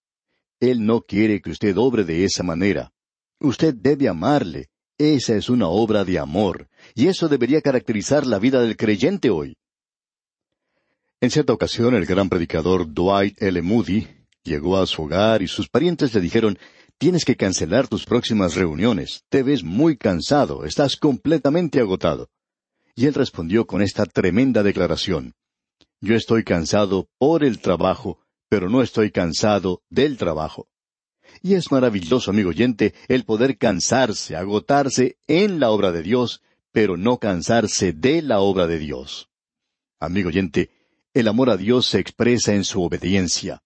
Él 0.59 0.85
no 0.85 1.01
quiere 1.01 1.41
que 1.41 1.51
usted 1.51 1.77
obre 1.77 2.03
de 2.03 2.23
esa 2.23 2.43
manera. 2.43 2.91
Usted 3.39 3.73
debe 3.73 4.07
amarle. 4.07 4.69
Esa 4.97 5.35
es 5.35 5.49
una 5.49 5.67
obra 5.67 6.05
de 6.05 6.19
amor, 6.19 6.69
y 6.93 7.07
eso 7.07 7.27
debería 7.27 7.61
caracterizar 7.61 8.27
la 8.27 8.37
vida 8.37 8.61
del 8.61 8.77
creyente 8.77 9.29
hoy. 9.29 9.57
En 11.19 11.31
cierta 11.31 11.51
ocasión, 11.51 11.95
el 11.95 12.05
gran 12.05 12.29
predicador 12.29 12.93
Dwight 12.93 13.41
L. 13.41 13.61
Moody 13.61 14.07
llegó 14.43 14.77
a 14.77 14.85
su 14.85 15.03
hogar 15.03 15.41
y 15.41 15.47
sus 15.47 15.67
parientes 15.67 16.13
le 16.13 16.21
dijeron, 16.21 16.57
Tienes 16.97 17.25
que 17.25 17.35
cancelar 17.35 17.87
tus 17.87 18.05
próximas 18.05 18.55
reuniones. 18.55 19.23
Te 19.29 19.43
ves 19.43 19.63
muy 19.63 19.97
cansado, 19.97 20.63
estás 20.63 20.95
completamente 20.95 21.79
agotado. 21.79 22.29
Y 22.95 23.07
él 23.07 23.13
respondió 23.13 23.65
con 23.65 23.81
esta 23.81 24.05
tremenda 24.05 24.63
declaración. 24.63 25.33
Yo 26.05 26.15
estoy 26.15 26.43
cansado 26.43 27.07
por 27.17 27.45
el 27.45 27.59
trabajo, 27.59 28.19
pero 28.49 28.67
no 28.67 28.81
estoy 28.81 29.09
cansado 29.09 29.83
del 29.89 30.17
trabajo. 30.17 30.67
Y 31.41 31.53
es 31.53 31.71
maravilloso, 31.71 32.29
amigo 32.29 32.49
oyente, 32.49 32.93
el 33.07 33.23
poder 33.23 33.57
cansarse, 33.57 34.35
agotarse 34.35 35.15
en 35.27 35.61
la 35.61 35.69
obra 35.69 35.93
de 35.93 36.03
Dios, 36.03 36.41
pero 36.73 36.97
no 36.97 37.19
cansarse 37.19 37.93
de 37.93 38.21
la 38.21 38.41
obra 38.41 38.67
de 38.67 38.79
Dios. 38.79 39.29
Amigo 39.97 40.27
oyente, 40.27 40.71
el 41.13 41.29
amor 41.29 41.49
a 41.49 41.55
Dios 41.55 41.85
se 41.85 41.99
expresa 41.99 42.53
en 42.53 42.65
su 42.65 42.83
obediencia. 42.83 43.63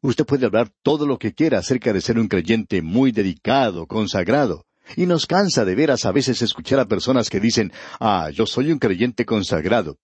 Usted 0.00 0.24
puede 0.24 0.46
hablar 0.46 0.70
todo 0.82 1.06
lo 1.06 1.18
que 1.18 1.34
quiera 1.34 1.58
acerca 1.58 1.92
de 1.92 2.00
ser 2.00 2.18
un 2.18 2.28
creyente 2.28 2.80
muy 2.80 3.12
dedicado, 3.12 3.86
consagrado, 3.86 4.64
y 4.96 5.04
nos 5.04 5.26
cansa 5.26 5.66
de 5.66 5.74
veras 5.74 6.06
a 6.06 6.12
veces 6.12 6.40
escuchar 6.40 6.80
a 6.80 6.88
personas 6.88 7.28
que 7.28 7.40
dicen, 7.40 7.74
ah, 8.00 8.30
yo 8.32 8.46
soy 8.46 8.72
un 8.72 8.78
creyente 8.78 9.26
consagrado. 9.26 9.98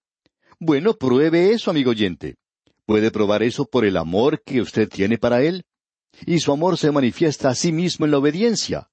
Bueno, 0.63 0.93
pruebe 0.93 1.53
eso, 1.53 1.71
amigo 1.71 1.91
oyente. 1.91 2.37
puede 2.85 3.11
probar 3.11 3.43
eso 3.43 3.65
por 3.65 3.85
el 3.87 3.97
amor 3.97 4.43
que 4.45 4.61
usted 4.61 4.89
tiene 4.89 5.17
para 5.17 5.43
Él. 5.43 5.65
Y 6.27 6.41
su 6.41 6.53
amor 6.53 6.77
se 6.77 6.91
manifiesta 6.91 7.49
a 7.49 7.55
sí 7.55 7.73
mismo 7.73 8.05
en 8.05 8.11
la 8.11 8.19
obediencia. 8.19 8.91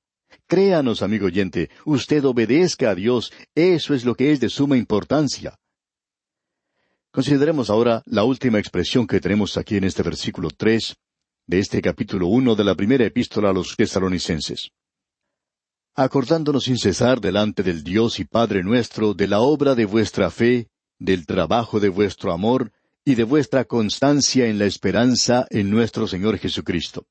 Créanos, 0.47 1.01
amigo 1.01 1.25
oyente, 1.25 1.69
usted 1.83 2.23
obedezca 2.23 2.91
a 2.91 2.95
Dios, 2.95 3.33
eso 3.53 3.93
es 3.93 4.05
lo 4.05 4.15
que 4.15 4.31
es 4.31 4.39
de 4.39 4.49
suma 4.49 4.77
importancia. 4.77 5.57
Consideremos 7.11 7.69
ahora 7.69 8.01
la 8.05 8.23
última 8.23 8.59
expresión 8.59 9.05
que 9.05 9.19
tenemos 9.19 9.57
aquí 9.57 9.75
en 9.75 9.83
este 9.83 10.03
versículo 10.03 10.49
tres 10.55 10.95
de 11.47 11.59
este 11.59 11.81
capítulo 11.81 12.27
uno 12.27 12.55
de 12.55 12.63
la 12.63 12.75
primera 12.75 13.05
epístola 13.05 13.49
a 13.49 13.53
los 13.53 13.75
tesalonicenses. 13.75 14.69
Acordándonos 15.95 16.65
sin 16.65 16.77
cesar 16.77 17.19
delante 17.19 17.63
del 17.63 17.83
Dios 17.83 18.19
y 18.19 18.25
Padre 18.25 18.63
nuestro 18.63 19.13
de 19.13 19.27
la 19.27 19.39
obra 19.39 19.73
de 19.73 19.85
vuestra 19.85 20.29
fe, 20.29 20.67
del 20.99 21.25
trabajo 21.25 21.79
de 21.79 21.89
vuestro 21.89 22.31
amor 22.31 22.71
y 23.05 23.15
de 23.15 23.23
vuestra 23.23 23.65
constancia 23.65 24.47
en 24.47 24.59
la 24.59 24.65
esperanza 24.65 25.47
en 25.49 25.69
nuestro 25.69 26.07
Señor 26.07 26.37
Jesucristo. 26.37 27.05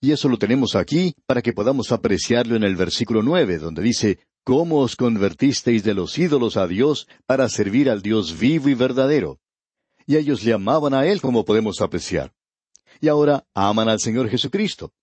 Y 0.00 0.12
eso 0.12 0.28
lo 0.28 0.38
tenemos 0.38 0.76
aquí 0.76 1.14
para 1.26 1.42
que 1.42 1.52
podamos 1.52 1.90
apreciarlo 1.90 2.54
en 2.54 2.62
el 2.62 2.76
versículo 2.76 3.22
nueve, 3.22 3.58
donde 3.58 3.82
dice, 3.82 4.20
¿Cómo 4.48 4.78
os 4.78 4.96
convertisteis 4.96 5.84
de 5.84 5.92
los 5.92 6.18
ídolos 6.18 6.56
a 6.56 6.66
Dios 6.66 7.06
para 7.26 7.50
servir 7.50 7.90
al 7.90 8.00
Dios 8.00 8.38
vivo 8.38 8.70
y 8.70 8.74
verdadero? 8.74 9.40
Y 10.06 10.16
ellos 10.16 10.42
le 10.42 10.54
amaban 10.54 10.94
a 10.94 11.04
Él 11.04 11.20
como 11.20 11.44
podemos 11.44 11.82
apreciar. 11.82 12.32
Y 12.98 13.08
ahora 13.08 13.44
aman 13.52 13.90
al 13.90 14.00
Señor 14.00 14.30
Jesucristo. 14.30 14.94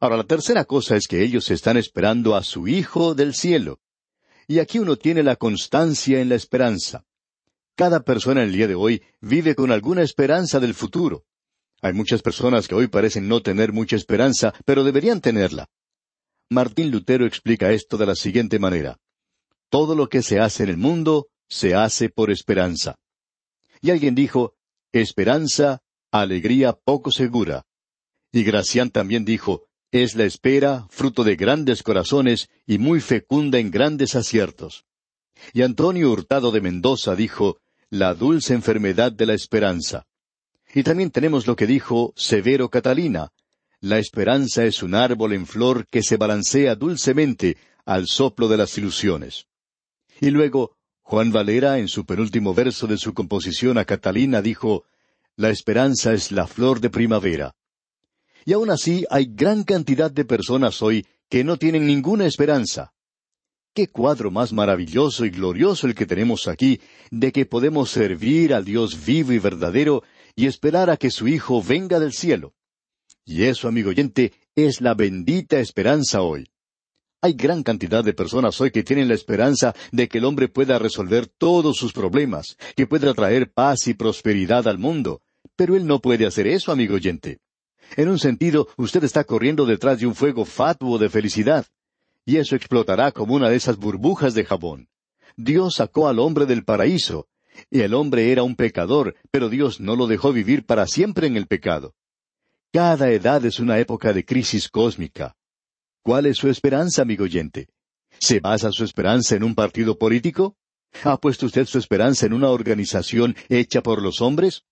Ahora 0.00 0.16
la 0.16 0.24
tercera 0.24 0.64
cosa 0.64 0.96
es 0.96 1.06
que 1.06 1.22
ellos 1.22 1.48
están 1.52 1.76
esperando 1.76 2.34
a 2.34 2.42
su 2.42 2.66
Hijo 2.66 3.14
del 3.14 3.34
cielo. 3.34 3.78
Y 4.48 4.60
aquí 4.60 4.78
uno 4.78 4.96
tiene 4.96 5.22
la 5.22 5.36
constancia 5.36 6.20
en 6.20 6.28
la 6.28 6.36
esperanza. 6.36 7.04
Cada 7.74 8.00
persona 8.00 8.42
en 8.42 8.48
el 8.48 8.54
día 8.54 8.68
de 8.68 8.74
hoy 8.74 9.02
vive 9.20 9.54
con 9.54 9.72
alguna 9.72 10.02
esperanza 10.02 10.60
del 10.60 10.74
futuro. 10.74 11.24
Hay 11.82 11.92
muchas 11.92 12.22
personas 12.22 12.68
que 12.68 12.74
hoy 12.74 12.86
parecen 12.86 13.28
no 13.28 13.42
tener 13.42 13.72
mucha 13.72 13.96
esperanza, 13.96 14.54
pero 14.64 14.82
deberían 14.82 15.20
tenerla. 15.20 15.68
Martín 16.48 16.90
Lutero 16.90 17.26
explica 17.26 17.72
esto 17.72 17.96
de 17.96 18.06
la 18.06 18.14
siguiente 18.14 18.58
manera. 18.58 18.98
Todo 19.68 19.94
lo 19.94 20.08
que 20.08 20.22
se 20.22 20.38
hace 20.38 20.62
en 20.62 20.70
el 20.70 20.76
mundo 20.76 21.28
se 21.48 21.74
hace 21.74 22.08
por 22.08 22.30
esperanza. 22.30 22.96
Y 23.80 23.90
alguien 23.90 24.14
dijo, 24.14 24.54
esperanza, 24.92 25.82
alegría 26.10 26.72
poco 26.72 27.10
segura. 27.10 27.66
Y 28.32 28.44
Gracián 28.44 28.90
también 28.90 29.24
dijo, 29.24 29.65
es 30.02 30.14
la 30.14 30.24
espera, 30.24 30.86
fruto 30.90 31.24
de 31.24 31.36
grandes 31.36 31.82
corazones 31.82 32.48
y 32.66 32.78
muy 32.78 33.00
fecunda 33.00 33.58
en 33.58 33.70
grandes 33.70 34.14
aciertos. 34.14 34.84
Y 35.52 35.62
Antonio 35.62 36.10
Hurtado 36.10 36.50
de 36.50 36.60
Mendoza 36.60 37.14
dijo, 37.14 37.58
la 37.90 38.14
dulce 38.14 38.54
enfermedad 38.54 39.12
de 39.12 39.26
la 39.26 39.34
esperanza. 39.34 40.06
Y 40.74 40.82
también 40.82 41.10
tenemos 41.10 41.46
lo 41.46 41.56
que 41.56 41.66
dijo 41.66 42.12
Severo 42.16 42.68
Catalina, 42.68 43.30
la 43.80 43.98
esperanza 43.98 44.64
es 44.64 44.82
un 44.82 44.94
árbol 44.94 45.34
en 45.34 45.46
flor 45.46 45.86
que 45.86 46.02
se 46.02 46.16
balancea 46.16 46.74
dulcemente 46.74 47.58
al 47.84 48.06
soplo 48.06 48.48
de 48.48 48.56
las 48.56 48.76
ilusiones. 48.78 49.46
Y 50.20 50.30
luego, 50.30 50.76
Juan 51.02 51.30
Valera, 51.30 51.78
en 51.78 51.88
su 51.88 52.06
penúltimo 52.06 52.54
verso 52.54 52.86
de 52.86 52.96
su 52.96 53.12
composición 53.12 53.76
a 53.76 53.84
Catalina, 53.84 54.40
dijo, 54.40 54.84
La 55.36 55.50
esperanza 55.50 56.14
es 56.14 56.32
la 56.32 56.46
flor 56.46 56.80
de 56.80 56.88
primavera. 56.88 57.54
Y 58.46 58.52
aún 58.52 58.70
así 58.70 59.04
hay 59.10 59.26
gran 59.26 59.64
cantidad 59.64 60.08
de 60.08 60.24
personas 60.24 60.80
hoy 60.80 61.04
que 61.28 61.42
no 61.42 61.56
tienen 61.56 61.84
ninguna 61.84 62.26
esperanza. 62.26 62.92
Qué 63.74 63.88
cuadro 63.88 64.30
más 64.30 64.52
maravilloso 64.52 65.24
y 65.24 65.30
glorioso 65.30 65.88
el 65.88 65.96
que 65.96 66.06
tenemos 66.06 66.46
aquí, 66.46 66.80
de 67.10 67.32
que 67.32 67.44
podemos 67.44 67.90
servir 67.90 68.54
al 68.54 68.64
Dios 68.64 69.04
vivo 69.04 69.32
y 69.32 69.40
verdadero 69.40 70.04
y 70.36 70.46
esperar 70.46 70.90
a 70.90 70.96
que 70.96 71.10
su 71.10 71.26
Hijo 71.26 71.60
venga 71.60 71.98
del 71.98 72.12
cielo. 72.12 72.54
Y 73.24 73.42
eso, 73.42 73.66
amigo 73.66 73.90
oyente, 73.90 74.32
es 74.54 74.80
la 74.80 74.94
bendita 74.94 75.58
esperanza 75.58 76.22
hoy. 76.22 76.48
Hay 77.22 77.32
gran 77.32 77.64
cantidad 77.64 78.04
de 78.04 78.14
personas 78.14 78.60
hoy 78.60 78.70
que 78.70 78.84
tienen 78.84 79.08
la 79.08 79.14
esperanza 79.14 79.74
de 79.90 80.06
que 80.06 80.18
el 80.18 80.24
hombre 80.24 80.46
pueda 80.46 80.78
resolver 80.78 81.26
todos 81.26 81.76
sus 81.76 81.92
problemas, 81.92 82.56
que 82.76 82.86
pueda 82.86 83.12
traer 83.12 83.50
paz 83.50 83.88
y 83.88 83.94
prosperidad 83.94 84.68
al 84.68 84.78
mundo. 84.78 85.20
Pero 85.56 85.74
él 85.74 85.84
no 85.84 86.00
puede 86.00 86.26
hacer 86.26 86.46
eso, 86.46 86.70
amigo 86.70 86.94
oyente. 86.94 87.40
En 87.94 88.08
un 88.08 88.18
sentido, 88.18 88.68
usted 88.76 89.04
está 89.04 89.24
corriendo 89.24 89.64
detrás 89.64 90.00
de 90.00 90.06
un 90.06 90.14
fuego 90.14 90.44
fatuo 90.44 90.98
de 90.98 91.08
felicidad. 91.08 91.66
Y 92.24 92.38
eso 92.38 92.56
explotará 92.56 93.12
como 93.12 93.34
una 93.34 93.48
de 93.48 93.56
esas 93.56 93.76
burbujas 93.76 94.34
de 94.34 94.44
jabón. 94.44 94.88
Dios 95.36 95.74
sacó 95.76 96.08
al 96.08 96.18
hombre 96.18 96.46
del 96.46 96.64
paraíso, 96.64 97.28
y 97.70 97.80
el 97.80 97.94
hombre 97.94 98.32
era 98.32 98.42
un 98.42 98.56
pecador, 98.56 99.14
pero 99.30 99.48
Dios 99.48 99.80
no 99.80 99.96
lo 99.96 100.06
dejó 100.06 100.32
vivir 100.32 100.64
para 100.66 100.86
siempre 100.86 101.26
en 101.26 101.36
el 101.36 101.46
pecado. 101.46 101.94
Cada 102.72 103.10
edad 103.10 103.44
es 103.44 103.60
una 103.60 103.78
época 103.78 104.12
de 104.12 104.24
crisis 104.24 104.68
cósmica. 104.68 105.36
¿Cuál 106.02 106.26
es 106.26 106.36
su 106.36 106.48
esperanza, 106.48 107.02
amigo 107.02 107.24
oyente? 107.24 107.68
¿Se 108.18 108.40
basa 108.40 108.70
su 108.72 108.84
esperanza 108.84 109.36
en 109.36 109.44
un 109.44 109.54
partido 109.54 109.98
político? 109.98 110.56
¿Ha 111.04 111.18
puesto 111.18 111.46
usted 111.46 111.66
su 111.66 111.78
esperanza 111.78 112.26
en 112.26 112.32
una 112.32 112.50
organización 112.50 113.36
hecha 113.48 113.82
por 113.82 114.02
los 114.02 114.20
hombres? 114.20 114.64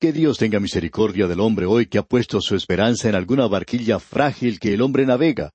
Que 0.00 0.12
Dios 0.12 0.38
tenga 0.38 0.60
misericordia 0.60 1.26
del 1.26 1.40
hombre 1.40 1.66
hoy 1.66 1.86
que 1.86 1.98
ha 1.98 2.04
puesto 2.04 2.40
su 2.40 2.54
esperanza 2.54 3.08
en 3.08 3.16
alguna 3.16 3.48
barquilla 3.48 3.98
frágil 3.98 4.60
que 4.60 4.72
el 4.74 4.80
hombre 4.80 5.04
navega. 5.04 5.50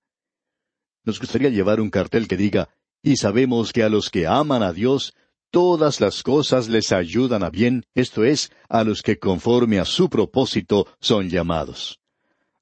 Nos 1.05 1.17
gustaría 1.17 1.47
llevar 1.47 1.79
un 1.79 1.89
cartel 1.89 2.27
que 2.27 2.35
diga, 2.35 2.67
y 3.01 3.15
sabemos 3.15 3.71
que 3.71 3.83
a 3.83 3.89
los 3.89 4.09
que 4.09 4.27
aman 4.27 4.61
a 4.61 4.73
Dios, 4.73 5.13
todas 5.49 6.01
las 6.01 6.23
cosas 6.23 6.67
les 6.67 6.91
ayudan 6.91 7.41
a 7.41 7.49
bien, 7.49 7.85
esto 7.95 8.25
es, 8.25 8.51
a 8.67 8.83
los 8.83 9.01
que 9.01 9.17
conforme 9.17 9.79
a 9.79 9.85
su 9.85 10.09
propósito 10.09 10.87
son 10.99 11.29
llamados. 11.29 12.01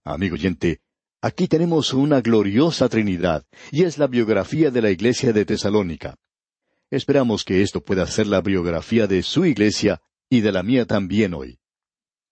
Amigo 0.04 0.36
oyente, 0.36 0.82
aquí 1.20 1.48
tenemos 1.48 1.94
una 1.94 2.22
gloriosa 2.22 2.90
Trinidad, 2.90 3.44
y 3.72 3.86
es 3.86 3.98
la 3.98 4.06
biografía 4.06 4.70
de 4.70 4.84
la 4.84 4.92
iglesia 4.92 5.34
de 5.34 5.46
Tesalónica. 5.46 6.16
Esperamos 6.92 7.44
que 7.44 7.64
esto 7.64 7.84
pueda 7.84 8.06
ser 8.06 8.28
la 8.28 8.42
biografía 8.42 9.08
de 9.08 9.24
su 9.24 9.46
iglesia 9.46 10.00
y 10.30 10.42
de 10.42 10.52
la 10.52 10.62
mía 10.62 10.86
también 10.86 11.34
hoy. 11.34 11.61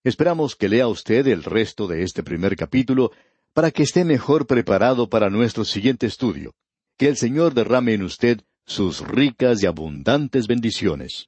Esperamos 0.04 0.56
que 0.56 0.70
lea 0.70 0.88
usted 0.88 1.28
el 1.28 1.44
resto 1.44 1.88
de 1.88 2.04
este 2.04 2.24
primer 2.24 2.56
capítulo 2.56 3.12
para 3.54 3.72
que 3.72 3.84
esté 3.84 4.06
mejor 4.06 4.48
preparado 4.48 5.10
para 5.10 5.30
nuestro 5.30 5.66
siguiente 5.66 6.08
estudio. 6.08 6.54
Que 6.98 7.08
el 7.08 7.18
Señor 7.18 7.54
derrame 7.54 7.96
en 7.96 8.04
usted 8.04 8.42
sus 8.66 9.06
ricas 9.06 9.62
y 9.62 9.66
abundantes 9.66 10.48
bendiciones. 10.48 11.28